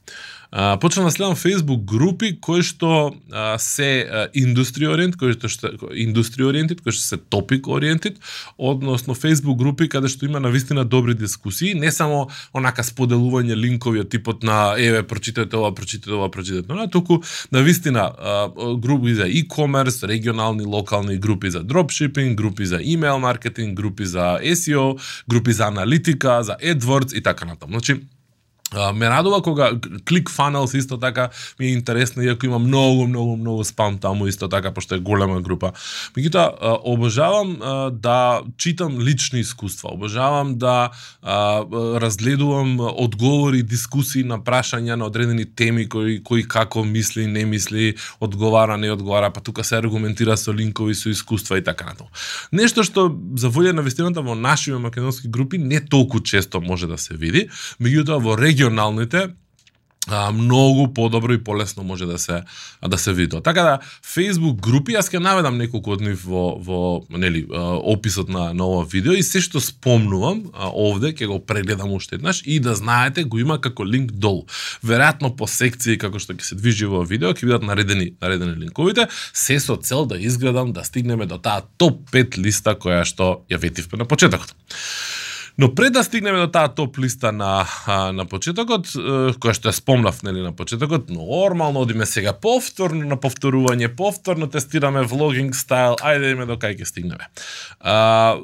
а, 0.52 0.78
почнав 0.80 1.06
да 1.06 1.12
следам 1.12 1.36
Facebook 1.36 1.86
групи 1.86 2.38
кои 2.42 2.64
што 2.64 3.14
а, 3.32 3.58
се 3.58 4.30
индустри 4.34 4.88
ориент, 4.88 5.18
кои 5.18 5.34
што 5.34 5.50
што 5.50 5.70
индустри 5.94 6.44
ориентит, 6.44 6.82
кои 6.82 6.92
што 6.92 7.04
се 7.04 7.18
топик 7.18 7.68
ориентит, 7.68 8.18
односно 8.58 9.14
Facebook 9.14 9.58
групи 9.58 9.90
каде 9.90 10.10
што 10.10 10.26
има 10.26 10.40
навистина 10.40 10.86
добри 10.86 11.14
дискусии, 11.14 11.74
не 11.74 11.92
само 11.92 12.30
онака 12.54 12.84
споделување 12.84 13.56
линкови 13.56 14.02
од 14.02 14.10
типот 14.10 14.44
на 14.44 14.74
еве 14.78 15.04
прочитате 15.04 15.56
ова, 15.56 15.74
прочитате 15.76 16.18
ова, 16.18 16.32
прочитате 16.32 16.74
ова, 16.74 16.90
туку 16.90 17.22
навистина 17.52 18.12
групи 18.82 19.14
за 19.14 19.30
e-commerce, 19.30 20.08
регионални, 20.08 20.66
локални 20.66 21.18
групи 21.18 21.50
за 21.50 21.64
дропшипинг, 21.64 22.38
групи 22.38 22.66
за 22.66 22.80
email 22.80 23.18
маркетинг, 23.18 23.78
групи 23.78 24.06
за 24.06 24.40
SEO, 24.44 25.00
групи 25.30 25.54
за 25.54 25.68
аналитика, 25.68 26.44
за 26.44 26.56
AdWords 26.64 27.14
и 27.14 27.22
така 27.24 27.46
натаму. 27.46 27.72
Значи, 27.72 28.02
ме 28.96 29.10
радува 29.10 29.42
кога 29.42 29.72
ClickFunnels 30.06 30.78
исто 30.78 30.98
така 30.98 31.30
ми 31.60 31.66
е 31.66 31.70
интересно, 31.70 32.24
иако 32.24 32.46
има 32.46 32.60
многу, 32.60 33.08
многу, 33.08 33.38
многу 33.38 33.64
спам 33.64 33.98
таму 33.98 34.28
исто 34.28 34.48
така, 34.48 34.72
пошто 34.72 34.96
е 34.96 35.00
голема 35.00 35.42
група. 35.42 35.72
Меѓутоа, 36.18 36.80
обожавам 36.84 37.58
да 37.94 38.42
читам 38.58 39.00
лични 39.00 39.40
искуства, 39.40 39.90
обожавам 39.94 40.58
да 40.58 40.90
разгледувам 42.02 42.80
одговори, 42.80 43.64
дискусии 43.64 44.24
на 44.24 44.40
прашања 44.40 44.96
на 44.96 45.06
одредени 45.06 45.46
теми 45.46 45.90
кои, 45.90 46.24
кои 46.24 46.48
како 46.48 46.84
мисли, 46.84 47.28
не 47.28 47.46
мисли, 47.46 47.96
одговара, 48.22 48.78
не 48.78 48.92
одговара, 48.92 49.32
па 49.34 49.42
тука 49.42 49.64
се 49.64 49.76
аргументира 49.82 50.38
со 50.38 50.54
линкови, 50.54 50.96
со 50.96 51.10
искуства 51.10 51.58
и 51.58 51.64
така 51.64 51.86
натаму. 51.86 52.10
Нешто 52.54 52.84
што 52.84 53.10
за 53.36 53.50
волја 53.50 53.74
на 53.74 53.82
вистината 53.82 54.22
во 54.22 54.36
нашите 54.36 54.78
македонски 54.78 55.28
групи 55.28 55.58
не 55.58 55.82
толку 55.82 56.20
често 56.20 56.62
може 56.62 56.88
да 56.88 56.98
се 56.98 57.18
види, 57.18 57.50
меѓутоа 57.82 58.22
во 58.22 58.38
реги 58.38 58.59
регионалните 58.60 59.30
а, 60.12 60.32
многу 60.32 60.94
подобро 60.94 61.34
и 61.34 61.44
полесно 61.44 61.84
може 61.84 62.06
да 62.06 62.20
се 62.20 62.42
да 62.88 62.98
се 62.98 63.14
види. 63.14 63.42
Така 63.44 63.62
да 63.64 63.80
Facebook 64.16 64.60
групи 64.60 64.96
јас 64.96 65.12
ќе 65.12 65.20
наведам 65.20 65.58
неколку 65.58 65.94
од 65.94 66.02
нив 66.02 66.24
во 66.26 66.58
во 66.60 66.80
нели 67.10 67.46
описот 67.52 68.30
на 68.30 68.54
на 68.54 68.66
ова 68.66 68.86
видео 68.90 69.14
и 69.14 69.24
се 69.24 69.42
што 69.42 69.62
спомнувам 69.62 70.50
а, 70.54 70.72
овде 70.74 71.14
ќе 71.14 71.28
го 71.28 71.40
прегледам 71.40 71.94
уште 71.94 72.16
еднаш 72.16 72.42
и 72.46 72.60
да 72.60 72.76
знаете 72.76 73.24
го 73.24 73.40
има 73.40 73.62
како 73.62 73.86
линк 73.86 74.12
долу. 74.12 74.48
Веројатно 74.84 75.36
по 75.36 75.48
секции 75.48 75.98
како 75.98 76.20
што 76.20 76.34
ќе 76.34 76.44
се 76.44 76.56
движи 76.56 76.90
во 76.90 77.04
видео 77.04 77.32
ќе 77.32 77.46
бидат 77.46 77.64
наредени 77.64 78.16
наредени 78.22 78.58
линковите 78.66 79.08
се 79.34 79.60
со 79.60 79.78
цел 79.78 80.06
да 80.06 80.18
изгледам 80.18 80.74
да 80.74 80.84
стигнеме 80.84 81.26
до 81.26 81.38
таа 81.38 81.62
топ 81.78 82.10
5 82.12 82.38
листа 82.44 82.76
која 82.76 83.06
што 83.06 83.46
ја 83.52 83.62
ветивме 83.62 84.04
на 84.04 84.06
почетокот. 84.06 84.56
Но 85.60 85.76
пред 85.76 85.94
да 85.94 86.04
стигнеме 86.04 86.40
до 86.40 86.48
таа 86.48 86.70
топ 86.72 86.98
листа 86.98 87.34
на 87.36 87.66
на 88.16 88.24
почетокот, 88.24 88.88
која 89.44 89.54
што 89.58 89.68
ја 89.68 89.76
спомнав 89.76 90.22
нели 90.24 90.40
на 90.40 90.54
почетокот, 90.56 91.10
нормално 91.12 91.84
одиме 91.84 92.08
сега 92.08 92.32
повторно 92.32 93.04
на 93.04 93.18
повторување, 93.20 93.90
повторно 93.92 94.48
тестираме 94.48 95.04
влогинг 95.04 95.58
стайл, 95.60 96.00
ајде 96.00 96.24
да 96.24 96.32
име 96.32 96.48
до 96.48 96.56
кај 96.56 96.80
ќе 96.80 96.88
стигнеме. 96.88 97.28
А, 97.84 98.40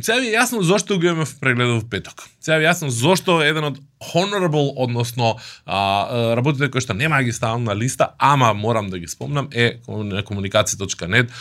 сега 0.00 0.18
ви 0.20 0.28
е 0.28 0.36
јасно 0.36 0.60
зошто 0.62 0.98
го 0.98 1.06
имаме 1.06 1.24
в 1.24 1.40
прегледов 1.40 1.84
петок. 1.90 2.22
Сега 2.40 2.58
ви 2.58 2.64
е 2.64 2.68
јасно 2.68 2.88
зошто 2.88 3.38
еден 3.42 3.64
од 3.64 3.78
honorable, 4.12 4.72
односно 4.76 5.36
а, 5.64 6.34
работите 6.36 6.70
кои 6.70 6.82
што 6.84 6.94
нема 6.94 7.22
ги 7.22 7.32
ставам 7.32 7.64
на 7.64 7.76
листа, 7.76 8.12
ама 8.18 8.52
морам 8.54 8.90
да 8.90 8.98
ги 8.98 9.08
спомнам, 9.08 9.48
е 9.54 9.78
на 9.88 10.22
комуникација.нет 10.26 11.32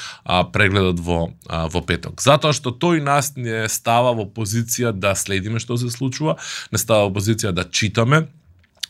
прегледот 0.53 0.99
во, 0.99 1.19
а, 1.49 1.65
во 1.67 1.81
петок. 1.81 2.21
Затоа 2.21 2.53
што 2.53 2.71
тој 2.71 3.03
нас 3.03 3.33
не 3.35 3.65
става 3.69 4.13
во 4.15 4.29
позиција 4.29 4.93
да 4.93 5.15
следиме 5.15 5.59
што 5.59 5.77
се 5.77 5.89
случува, 5.89 6.37
не 6.71 6.81
става 6.81 7.09
во 7.09 7.15
позиција 7.19 7.51
да 7.51 7.65
читаме, 7.65 8.27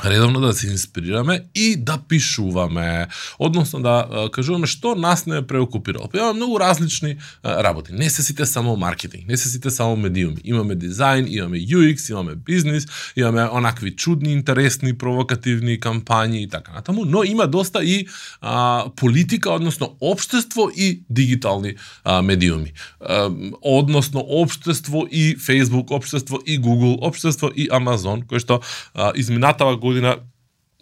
редовно 0.06 0.40
да 0.40 0.54
се 0.54 0.68
инспирираме 0.68 1.42
и 1.56 1.76
да 1.76 1.98
пишуваме, 2.10 3.08
односно 3.40 3.82
да 3.82 4.28
кажуваме 4.32 4.68
што 4.68 4.96
нас 4.96 5.26
не 5.26 5.38
е 5.38 5.48
преокупирало. 5.48 6.10
Па 6.12 6.18
имаме 6.18 6.34
многу 6.34 6.60
различни 6.60 7.16
работи. 7.46 7.94
Не 7.94 8.10
се 8.10 8.24
сите 8.24 8.46
само 8.46 8.76
маркетинг, 8.76 9.28
не 9.28 9.38
се 9.38 9.50
сите 9.50 9.70
само 9.70 9.96
медиуми. 9.96 10.42
Имаме 10.44 10.76
дизајн, 10.76 11.28
имаме 11.30 11.58
UX, 11.58 12.10
имаме 12.12 12.36
бизнис, 12.36 12.88
имаме 13.16 13.48
онакви 13.52 13.96
чудни, 13.96 14.34
интересни, 14.34 14.94
провокативни 14.98 15.80
кампањи 15.80 16.44
и 16.44 16.50
така 16.50 16.74
натаму, 16.74 17.06
но 17.06 17.24
има 17.24 17.48
доста 17.48 17.84
и 17.84 18.08
а, 18.42 18.86
политика, 18.96 19.52
односно 19.52 19.96
општество 20.02 20.70
и 20.76 21.04
дигитални 21.10 21.76
а, 22.04 22.22
медиуми. 22.22 22.74
А, 23.00 23.32
односно 23.62 24.20
општество 24.20 25.08
и 25.12 25.38
Facebook, 25.38 25.92
општество 25.92 26.40
и 26.46 26.60
Google, 26.62 26.98
општество 27.02 27.52
и 27.56 27.70
Amazon, 27.70 28.26
кој 28.26 28.40
што 28.40 28.60
а, 28.94 29.12
изминатава 29.16 29.78
година 29.86 30.18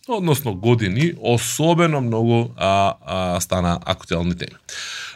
односно 0.07 0.55
години, 0.55 1.13
особено 1.21 2.01
многу 2.01 2.53
а, 2.57 2.93
а, 3.05 3.41
стана 3.41 3.79
актуелни 3.85 4.35
теми. 4.37 4.57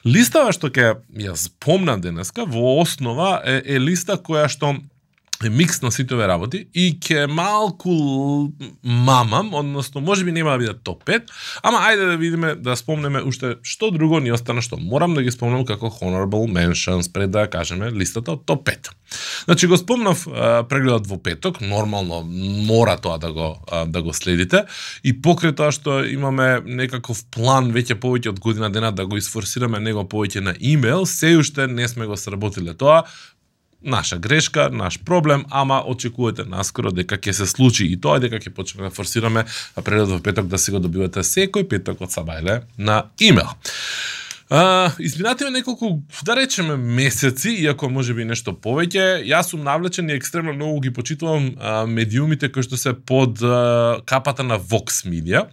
Листава 0.05 0.53
што 0.55 0.69
ќе 0.71 0.93
ја 1.17 1.35
спомнам 1.35 2.01
денеска 2.01 2.45
во 2.47 2.77
основа 2.79 3.41
е, 3.43 3.59
е 3.65 3.79
листа 3.83 4.15
која 4.15 4.47
што 4.47 4.77
микс 5.43 5.81
на 5.81 5.91
сите 5.91 6.15
овие 6.15 6.27
работи 6.27 6.63
и 6.73 6.89
ќе 6.97 7.27
малку 7.29 7.93
мамам, 8.83 9.53
односно 9.53 10.01
може 10.01 10.25
би 10.25 10.31
нема 10.31 10.51
да 10.51 10.57
биде 10.57 10.73
топ 10.83 11.03
5, 11.05 11.29
ама 11.63 11.83
ајде 11.89 12.09
да 12.11 12.17
видиме, 12.17 12.55
да 12.55 12.75
спомнеме 12.75 13.21
уште 13.21 13.55
што 13.61 13.91
друго 13.93 14.19
ни 14.19 14.33
остана 14.33 14.61
што 14.65 14.79
морам 14.81 15.13
да 15.13 15.23
ги 15.23 15.31
спомнам 15.31 15.65
како 15.65 15.91
honorable 15.93 16.49
mentions 16.49 17.11
пред 17.13 17.31
да 17.31 17.47
кажеме 17.47 17.91
листата 17.91 18.33
од 18.33 18.45
топ 18.45 18.65
5. 18.67 18.91
Значи 19.45 19.67
го 19.67 19.77
спомнав 19.77 20.25
а, 20.27 20.63
прегледот 20.67 21.07
во 21.07 21.17
петок, 21.23 21.61
нормално 21.61 22.23
мора 22.67 22.97
тоа 22.97 23.17
да 23.17 23.31
го 23.33 23.55
а, 23.71 23.85
да 23.85 24.01
го 24.01 24.13
следите 24.13 24.65
и 25.03 25.13
покрај 25.13 25.55
тоа 25.55 25.71
што 25.71 26.01
имаме 26.03 26.61
некаков 26.65 27.23
план 27.31 27.71
веќе 27.71 27.99
повеќе 28.01 28.33
од 28.33 28.39
година 28.39 28.69
дена 28.73 28.91
да 28.91 29.05
го 29.05 29.17
изфорсираме 29.17 29.79
него 29.79 30.03
повеќе 30.03 30.41
на 30.41 30.55
имейл, 30.59 31.05
се 31.05 31.37
уште 31.37 31.67
не 31.67 31.87
сме 31.87 32.05
го 32.05 32.17
сработиле 32.17 32.73
тоа, 32.73 33.05
наша 33.81 34.17
грешка, 34.17 34.69
наш 34.71 34.99
проблем, 34.99 35.45
ама 35.49 35.83
очекувате 35.85 36.43
наскоро 36.43 36.91
дека 36.91 37.17
ќе 37.17 37.31
се 37.31 37.45
случи 37.45 37.85
и 37.85 37.97
тоа 38.01 38.19
дека 38.19 38.39
ќе 38.41 38.53
почнеме 38.53 38.89
да 38.89 38.95
форсираме 38.95 39.45
прелет 39.83 40.09
во 40.09 40.19
петок 40.19 40.47
да 40.47 40.57
си 40.57 40.71
го 40.71 40.79
добивате 40.79 41.23
секој 41.23 41.67
петок 41.69 42.01
од 42.01 42.13
Сабајле 42.13 42.61
на 42.77 43.03
имейл. 43.19 43.53
А, 44.49 44.91
изминативе 44.99 45.49
неколку, 45.51 45.99
да 46.23 46.35
речеме, 46.35 46.77
месеци, 46.77 47.49
иако 47.49 47.89
може 47.89 48.13
би 48.15 48.23
нешто 48.25 48.53
повеќе, 48.55 49.19
јас 49.27 49.51
сум 49.51 49.65
навлечен 49.67 50.09
и 50.09 50.15
екстремно 50.15 50.53
многу 50.55 50.79
ги 50.79 50.93
почитувам 50.93 51.51
а, 51.59 51.85
медиумите 51.85 52.47
кои 52.51 52.63
што 52.63 52.79
се 52.79 52.93
под 52.93 53.43
а, 53.43 53.99
капата 54.05 54.43
на 54.47 54.59
Vox 54.59 55.03
Media. 55.03 55.49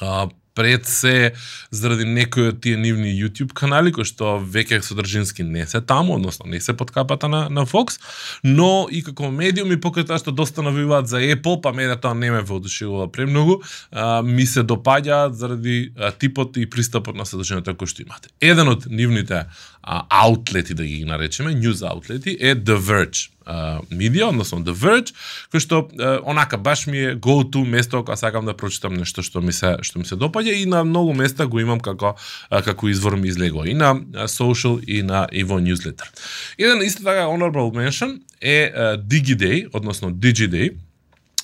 А, 0.00 0.28
пред 0.54 0.86
се 0.86 1.32
заради 1.70 2.04
некои 2.04 2.48
од 2.52 2.60
тие 2.60 2.76
нивни 2.76 3.12
YouTube 3.12 3.52
канали 3.56 3.92
кои 3.92 4.04
што 4.08 4.36
веќе 4.40 4.82
содржински 4.84 5.44
не 5.44 5.66
се 5.66 5.80
таму, 5.80 6.16
односно 6.16 6.50
не 6.50 6.60
се 6.60 6.76
под 6.76 6.90
капата 6.90 7.28
на 7.28 7.48
на 7.50 7.66
Fox, 7.66 7.98
но 8.44 8.86
и 8.90 9.02
како 9.02 9.30
медиуми 9.30 9.76
покрај 9.80 10.06
тоа 10.06 10.20
што 10.20 10.32
доста 10.32 10.62
навиваат 10.62 11.08
за 11.08 11.20
Apple, 11.20 11.60
па 11.62 11.72
мене 11.72 11.96
тоа 11.96 12.14
не 12.14 12.30
ме 12.30 12.40
воодушевува 12.40 13.08
премногу, 13.12 13.62
а, 13.90 14.22
ми 14.22 14.46
се 14.46 14.62
допаѓаат 14.62 15.32
заради 15.32 15.92
а, 15.96 16.12
типот 16.12 16.56
и 16.56 16.68
пристапот 16.70 17.16
на 17.16 17.26
содржината 17.26 17.74
кој 17.74 17.88
што 17.88 18.02
имате. 18.02 18.32
Еден 18.40 18.68
од 18.68 18.86
нивните 18.90 19.46
а, 19.82 20.04
аутлети 20.08 20.74
да 20.74 20.84
ги 20.84 21.04
наречеме, 21.04 21.54
news 21.56 21.82
аутлети 21.86 22.36
е 22.40 22.56
The 22.56 22.78
Verge 22.78 23.32
медија, 23.90 24.28
односно 24.30 24.60
The 24.64 24.74
Verge, 24.76 25.14
кој 25.52 25.62
што 25.64 25.82
онака 26.28 26.58
баш 26.58 26.86
ми 26.86 26.98
е 26.98 27.16
go 27.16 27.42
to 27.44 27.64
место 27.64 28.02
кога 28.02 28.16
сакам 28.16 28.46
да 28.46 28.56
прочитам 28.56 28.94
нешто 28.94 29.22
што 29.22 29.40
ми 29.40 29.52
се 29.52 29.76
што 29.82 29.98
ми 29.98 30.04
се 30.08 30.16
допаѓа 30.16 30.54
и 30.62 30.66
на 30.66 30.84
многу 30.84 31.14
места 31.14 31.46
го 31.46 31.60
имам 31.60 31.80
како 31.80 32.14
како 32.50 32.88
извор 32.88 33.16
ми 33.16 33.28
излегува 33.28 33.68
и 33.68 33.74
на 33.74 33.94
social 34.28 34.80
и 34.86 35.02
на 35.02 35.26
и 35.32 35.44
во 35.44 35.60
newsletter. 35.60 36.08
Еден 36.58 36.82
исто 36.82 37.04
така 37.04 37.26
honorable 37.26 37.72
mention 37.72 38.20
е 38.40 38.72
DigiDay, 38.98 39.68
односно 39.72 40.10
DigiDay, 40.10 40.72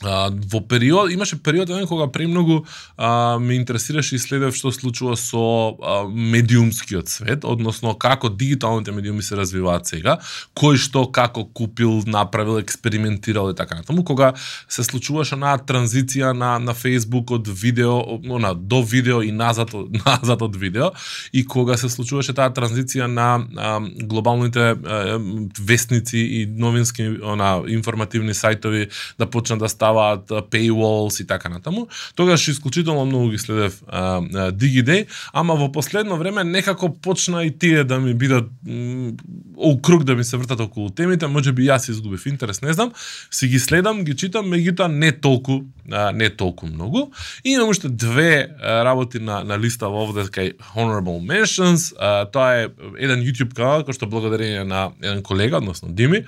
А, 0.03 0.31
во 0.31 0.61
период 0.61 1.11
имаше 1.11 1.43
период 1.43 1.69
еден 1.69 1.87
кога 1.87 2.07
премногу 2.07 2.67
а, 2.97 3.39
ме 3.39 3.57
интересираше 3.57 4.15
и 4.15 4.19
следев 4.19 4.55
што 4.55 4.71
случува 4.71 5.17
со 5.19 5.75
а, 5.83 6.07
медиумскиот 6.07 7.09
свет, 7.11 7.45
односно 7.45 7.97
како 7.99 8.31
дигиталните 8.31 8.95
медиуми 8.95 9.27
се 9.27 9.35
развиваат 9.35 9.91
сега, 9.91 10.19
кој 10.55 10.79
што 10.79 11.09
како 11.11 11.43
купил, 11.51 12.05
направил, 12.07 12.61
експериментирал 12.63 13.51
и 13.51 13.57
така 13.59 13.81
натаму, 13.81 14.05
кога 14.05 14.35
се 14.69 14.85
случуваше 14.87 15.35
на 15.35 15.57
транзиција 15.59 16.31
на 16.31 16.59
на 16.63 16.75
Facebook 16.79 17.35
од 17.35 17.49
видео, 17.49 18.23
на 18.23 18.55
до 18.55 18.83
видео 18.83 19.23
и 19.23 19.33
назад 19.33 19.75
назад 20.07 20.43
од 20.43 20.57
видео 20.57 20.93
и 21.33 21.43
кога 21.45 21.77
се 21.77 21.91
случуваше 21.91 22.37
таа 22.39 22.55
транзиција 22.55 23.11
на 23.11 23.43
а, 23.57 23.81
глобалните 23.83 24.79
а, 24.79 25.19
вестници 25.59 26.19
и 26.19 26.47
новински 26.47 27.19
она 27.19 27.59
информативни 27.67 28.31
сајтови 28.31 28.87
да 29.19 29.27
почнат 29.27 29.59
да 29.59 29.69
стават 29.69 29.88
ставаат 29.89 30.29
paywalls 30.51 31.23
и 31.23 31.27
така 31.27 31.49
натаму. 31.49 31.89
Тогаш 32.15 32.49
исклучително 32.49 33.05
многу 33.05 33.31
ги 33.31 33.39
следев 33.39 33.83
DigiDay, 33.83 35.07
ама 35.33 35.55
во 35.55 35.73
последно 35.73 36.17
време 36.17 36.45
некако 36.45 36.93
почна 36.93 37.45
и 37.45 37.59
тие 37.59 37.85
да 37.85 37.99
ми 37.99 38.15
бидат 38.15 38.51
округ 39.57 40.05
да 40.05 40.15
ми 40.15 40.25
се 40.25 40.37
вртат 40.37 40.61
околу 40.61 40.91
темите, 40.91 41.27
може 41.27 41.53
би 41.53 41.67
јас 41.67 41.91
изгубив 41.91 42.27
интерес, 42.27 42.63
не 42.63 42.73
знам. 42.73 42.93
Си 43.31 43.49
ги 43.49 43.59
следам, 43.59 44.05
ги 44.05 44.17
читам, 44.17 44.47
меѓутоа 44.47 44.87
не 44.89 45.13
толку, 45.13 45.65
не 46.15 46.31
толку 46.31 46.67
многу. 46.67 47.11
И 47.45 47.51
имам 47.53 47.69
уште 47.69 47.89
две 47.89 48.49
работи 48.61 49.19
на, 49.19 49.45
на 49.45 49.59
листа 49.59 49.89
во 49.89 50.05
овде 50.05 50.29
кај 50.29 50.57
Honorable 50.75 51.25
Mentions. 51.25 51.97
тоа 52.33 52.55
е 52.55 52.69
еден 52.99 53.25
YouTube 53.25 53.55
канал 53.55 53.83
кој 53.89 53.97
што 53.97 54.07
благодарение 54.07 54.65
на 54.65 54.93
еден 55.03 55.23
колега, 55.23 55.57
односно 55.57 55.89
Дими, 55.89 56.25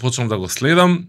почнав 0.00 0.28
да 0.28 0.38
го 0.38 0.48
следам 0.48 1.06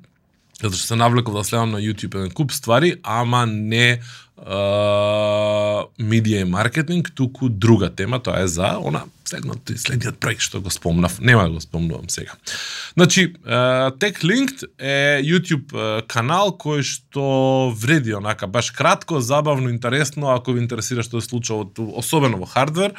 затоа 0.62 0.78
што 0.78 0.88
се 0.88 1.00
навлеков 1.00 1.36
да 1.36 1.44
следам 1.44 1.76
на 1.76 1.82
YouTube 1.84 2.16
еден 2.16 2.32
куп 2.32 2.52
ствари, 2.52 2.96
ама 3.04 3.46
не 3.46 4.00
медија 4.46 6.42
и 6.42 6.46
маркетинг, 6.46 7.12
туку 7.16 7.50
друга 7.50 7.90
тема, 7.90 8.20
тоа 8.20 8.44
е 8.44 8.48
за 8.48 8.78
она 8.78 9.04
следното 9.26 9.74
следниот 9.74 10.20
проект 10.22 10.46
што 10.46 10.62
го 10.62 10.70
спомнав, 10.70 11.18
нема 11.18 11.44
да 11.44 11.50
го 11.50 11.62
спомнувам 11.62 12.06
сега. 12.14 12.38
Значи, 12.94 13.34
Techlinked 13.98 14.70
е 14.78 15.18
YouTube 15.26 15.74
канал 16.06 16.54
кој 16.54 16.86
што 16.86 17.74
вреди 17.74 18.14
онака 18.14 18.46
баш 18.48 18.70
кратко, 18.70 19.18
забавно, 19.20 19.70
интересно, 19.74 20.30
ако 20.30 20.54
ви 20.54 20.62
интересира 20.62 21.02
што 21.02 21.22
се 21.22 21.30
случува 21.34 21.66
особено 21.98 22.38
во 22.38 22.46
хардвер 22.46 22.94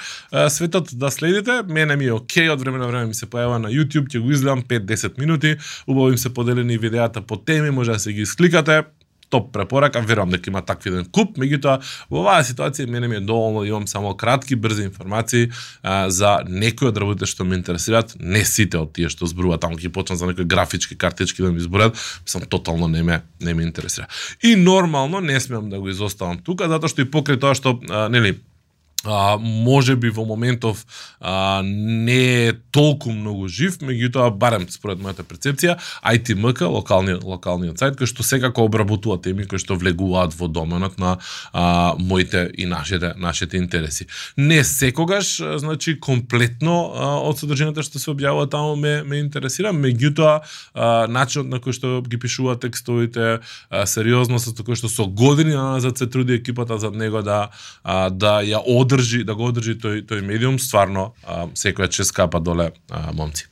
светот 0.50 0.90
да 0.98 1.10
следите. 1.14 1.62
Мене 1.70 1.96
ми 1.96 2.10
е 2.10 2.18
окей, 2.18 2.50
од 2.50 2.60
време 2.60 2.82
на 2.82 2.90
време 2.90 3.06
ми 3.06 3.14
се 3.14 3.30
појава 3.30 3.62
на 3.62 3.70
YouTube, 3.70 4.10
ќе 4.10 4.18
го 4.18 4.34
изгледам 4.34 4.66
5-10 4.66 5.18
минути, 5.22 5.56
убаво 5.86 6.10
им 6.10 6.18
се 6.18 6.34
поделени 6.34 6.78
видеата 6.78 7.22
по 7.22 7.36
теми, 7.38 7.70
може 7.70 7.92
да 7.92 7.98
се 7.98 8.12
ги 8.12 8.26
скликате, 8.26 8.82
топ 9.30 9.52
препорака, 9.52 10.00
верувам 10.00 10.30
дека 10.30 10.50
има 10.50 10.62
такви 10.62 10.90
еден 10.92 11.06
куп, 11.10 11.36
меѓутоа 11.40 11.80
во 12.10 12.22
оваа 12.22 12.44
ситуација 12.46 12.88
мене 12.90 13.08
ми 13.08 13.16
е 13.16 13.20
доволно 13.20 13.64
да 13.64 13.68
имам 13.68 13.86
само 13.88 14.14
кратки, 14.16 14.56
брзи 14.56 14.86
информации 14.86 15.50
а, 15.82 16.10
за 16.10 16.38
некои 16.48 16.90
од 16.90 16.98
работите 16.98 17.30
што 17.30 17.44
ме 17.44 17.58
интересираат, 17.58 18.16
не 18.20 18.44
сите 18.44 18.78
од 18.78 18.94
тие 18.96 19.10
што 19.12 19.26
зборуваат, 19.26 19.64
таму 19.66 19.80
ќе 19.80 19.92
почнам 19.92 20.18
за 20.18 20.30
некои 20.30 20.46
графички 20.46 20.98
картички 20.98 21.42
да 21.42 21.52
ми 21.52 21.60
зборат, 21.60 21.98
мислам 22.24 22.46
тотално 22.48 22.88
не 22.88 23.02
ме 23.02 23.22
не 23.40 23.54
ме 23.54 23.62
интересира. 23.62 24.06
И 24.42 24.56
нормално 24.56 25.20
не 25.20 25.40
смеам 25.40 25.70
да 25.70 25.80
го 25.80 25.88
изоставам 25.88 26.38
тука 26.38 26.68
затоа 26.68 26.88
што 26.88 27.02
и 27.02 27.10
покрај 27.10 27.40
тоа 27.40 27.54
што 27.54 27.78
а, 27.90 28.08
нели 28.08 28.38
а, 29.08 29.38
може 29.38 29.96
би 29.96 30.10
во 30.10 30.24
моментов 30.24 30.84
а, 31.20 31.62
не 31.64 32.48
е 32.48 32.52
толку 32.70 33.12
многу 33.12 33.48
жив, 33.48 33.78
меѓутоа 33.80 34.30
барем 34.36 34.66
според 34.70 35.00
мојата 35.02 35.24
перцепција, 35.26 35.76
ITMK, 36.02 36.66
локални 36.70 37.16
локалниот 37.22 37.80
сајт 37.80 37.98
кој 38.00 38.10
што 38.10 38.26
секако 38.26 38.66
обработува 38.66 39.18
теми 39.22 39.46
кои 39.48 39.60
што 39.62 39.76
влегуваат 39.78 40.34
во 40.36 40.48
доменот 40.48 40.98
на 40.98 41.16
а, 41.52 41.94
моите 41.98 42.50
и 42.54 42.66
нашите 42.66 43.14
нашите 43.16 43.56
интереси. 43.56 44.06
Не 44.36 44.64
секогаш, 44.64 45.36
значи 45.56 45.98
комплетно 46.00 46.76
а, 46.94 47.10
од 47.20 47.38
содржината 47.38 47.82
што 47.86 48.02
се 48.02 48.12
објавува 48.12 48.50
таму 48.50 48.76
ме 48.76 49.02
ме 49.06 49.20
интересира, 49.22 49.72
меѓутоа 49.72 51.06
начинот 51.08 51.50
на 51.50 51.60
кој 51.62 51.76
што 51.76 52.00
ги 52.06 52.18
пишува 52.20 52.56
текстовите, 52.60 53.40
а, 53.70 53.86
сериозноста 53.86 54.52
кој 54.66 54.78
што 54.78 54.90
со 54.92 55.06
години 55.06 55.54
назад 55.54 55.98
се 55.98 56.06
труди 56.06 56.36
екипата 56.40 56.78
за 56.78 56.90
него 56.90 57.22
да 57.22 57.50
а, 57.82 58.10
да 58.10 58.40
ја 58.42 58.62
одржи, 58.96 59.24
да 59.24 59.36
го 59.36 59.50
одржи 59.50 59.76
тој 59.80 60.06
тој 60.08 60.24
медиум, 60.24 60.58
стварно 60.58 61.12
а, 61.24 61.46
секоја 61.54 61.90
чест 61.92 62.14
капа 62.16 62.40
доле 62.40 62.72
а, 62.90 63.12
момци. 63.12 63.46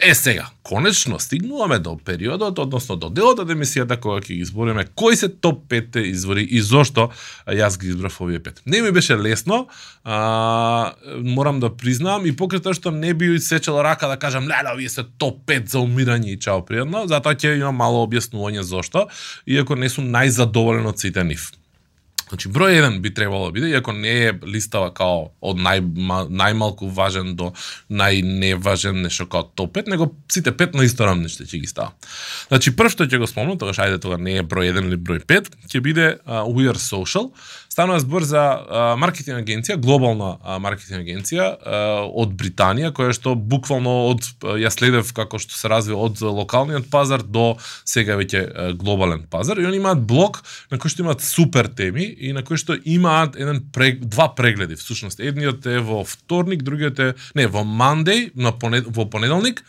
Е 0.00 0.14
сега, 0.14 0.46
конечно 0.62 1.18
стигнуваме 1.18 1.78
до 1.78 1.96
периодот, 2.04 2.58
односно 2.58 2.96
до 2.96 3.10
делот 3.10 3.40
од 3.42 3.50
емисијата 3.50 3.98
кога 4.00 4.22
ќе 4.22 4.38
ги 4.38 4.46
избориме 4.46 4.86
кои 4.94 5.16
се 5.16 5.28
топ 5.28 5.66
5 5.68 5.98
извори 6.08 6.44
и 6.46 6.62
зошто 6.62 7.08
јас 7.46 7.78
ги 7.80 7.90
избрав 7.90 8.20
овие 8.20 8.38
пет. 8.38 8.62
Не 8.66 8.82
ми 8.82 8.92
беше 8.94 9.16
лесно, 9.18 9.66
а, 10.04 10.94
морам 11.20 11.60
да 11.60 11.74
признам 11.74 12.26
и 12.26 12.32
покрај 12.32 12.62
тоа 12.62 12.74
што 12.74 12.94
не 12.94 13.12
би 13.14 13.34
сечел 13.38 13.82
рака 13.82 14.08
да 14.08 14.16
кажам 14.16 14.48
леле 14.48 14.72
овие 14.72 14.88
се 14.88 15.04
топ 15.18 15.44
5 15.46 15.68
за 15.74 15.84
умирање 15.84 16.32
и 16.32 16.40
чао 16.40 16.62
пријатно, 16.62 17.06
затоа 17.10 17.34
ќе 17.34 17.58
имам 17.58 17.76
мало 17.76 18.06
објаснување 18.06 18.62
зошто, 18.62 19.08
иако 19.46 19.76
не 19.76 19.90
сум 19.90 20.08
најзадоволен 20.14 20.86
од 20.86 20.98
сите 21.02 21.24
нив. 21.24 21.50
Значи, 22.28 22.50
број 22.52 22.80
1 22.82 23.00
би 23.00 23.12
требало 23.14 23.48
да 23.48 23.52
биде, 23.52 23.70
иако 23.72 23.92
не 23.92 24.12
е 24.28 24.32
листава 24.44 24.90
као 24.94 25.30
од 25.40 25.60
нај, 25.60 25.80
најмалку 26.28 26.90
важен 26.92 27.34
до 27.36 27.52
најневажен 27.90 29.02
нешто 29.04 29.26
као 29.26 29.48
топ 29.54 29.76
5, 29.76 29.88
него 29.88 30.10
сите 30.32 30.52
5 30.52 30.76
на 30.76 30.84
исто 30.84 31.08
рамниште 31.08 31.48
ќе 31.48 31.62
ги 31.62 31.70
става. 31.70 31.94
Значи, 32.48 32.74
прв 32.76 32.92
што 32.92 33.08
ќе 33.08 33.22
го 33.22 33.30
спомнам, 33.30 33.58
тогаш 33.58 33.80
ајде 33.80 34.00
тога 34.02 34.20
не 34.20 34.38
е 34.42 34.46
број 34.46 34.72
1 34.74 34.90
или 34.90 35.00
број 35.00 35.24
5, 35.24 35.52
ќе 35.72 35.84
биде 35.84 36.08
uh, 36.18 36.44
We 36.48 36.68
Are 36.68 36.80
Social, 36.80 37.32
Станува 37.78 38.00
збор 38.02 38.24
за 38.26 38.40
а, 38.42 38.78
маркетинг 38.98 39.38
агенција, 39.38 39.76
глобална 39.78 40.32
а, 40.42 40.56
маркетинг 40.58 41.04
агенција 41.04 41.44
а, 41.46 41.82
од 42.10 42.32
Британија, 42.34 42.90
која 42.90 43.14
што 43.14 43.36
буквално 43.38 43.92
од 44.08 44.26
ја 44.58 44.72
следев 44.74 45.12
како 45.14 45.38
што 45.38 45.54
се 45.54 45.70
развива 45.70 46.08
од 46.08 46.18
локалниот 46.18 46.88
пазар 46.90 47.22
до 47.22 47.52
сега 47.86 48.16
веќе 48.18 48.72
глобален 48.82 49.28
пазар 49.30 49.62
и 49.62 49.68
они 49.70 49.78
имаат 49.78 50.02
блог 50.10 50.40
на 50.72 50.82
кој 50.82 50.90
што 50.90 51.06
имаат 51.06 51.22
супер 51.22 51.70
теми 51.70 52.02
и 52.02 52.34
на 52.34 52.42
кој 52.42 52.58
што 52.58 52.74
имаат 52.82 53.38
еден 53.38 53.62
прег, 53.70 54.02
два 54.10 54.32
прегледи 54.34 54.74
всушност. 54.74 55.22
Едниот 55.22 55.70
е 55.70 55.78
во 55.78 56.02
вторник, 56.02 56.66
другиот 56.66 56.98
е 56.98 57.12
не 57.38 57.46
во 57.46 57.62
Monday, 57.62 58.32
на 58.34 58.58
понед, 58.58 58.90
во 58.90 59.06
понеделник, 59.06 59.62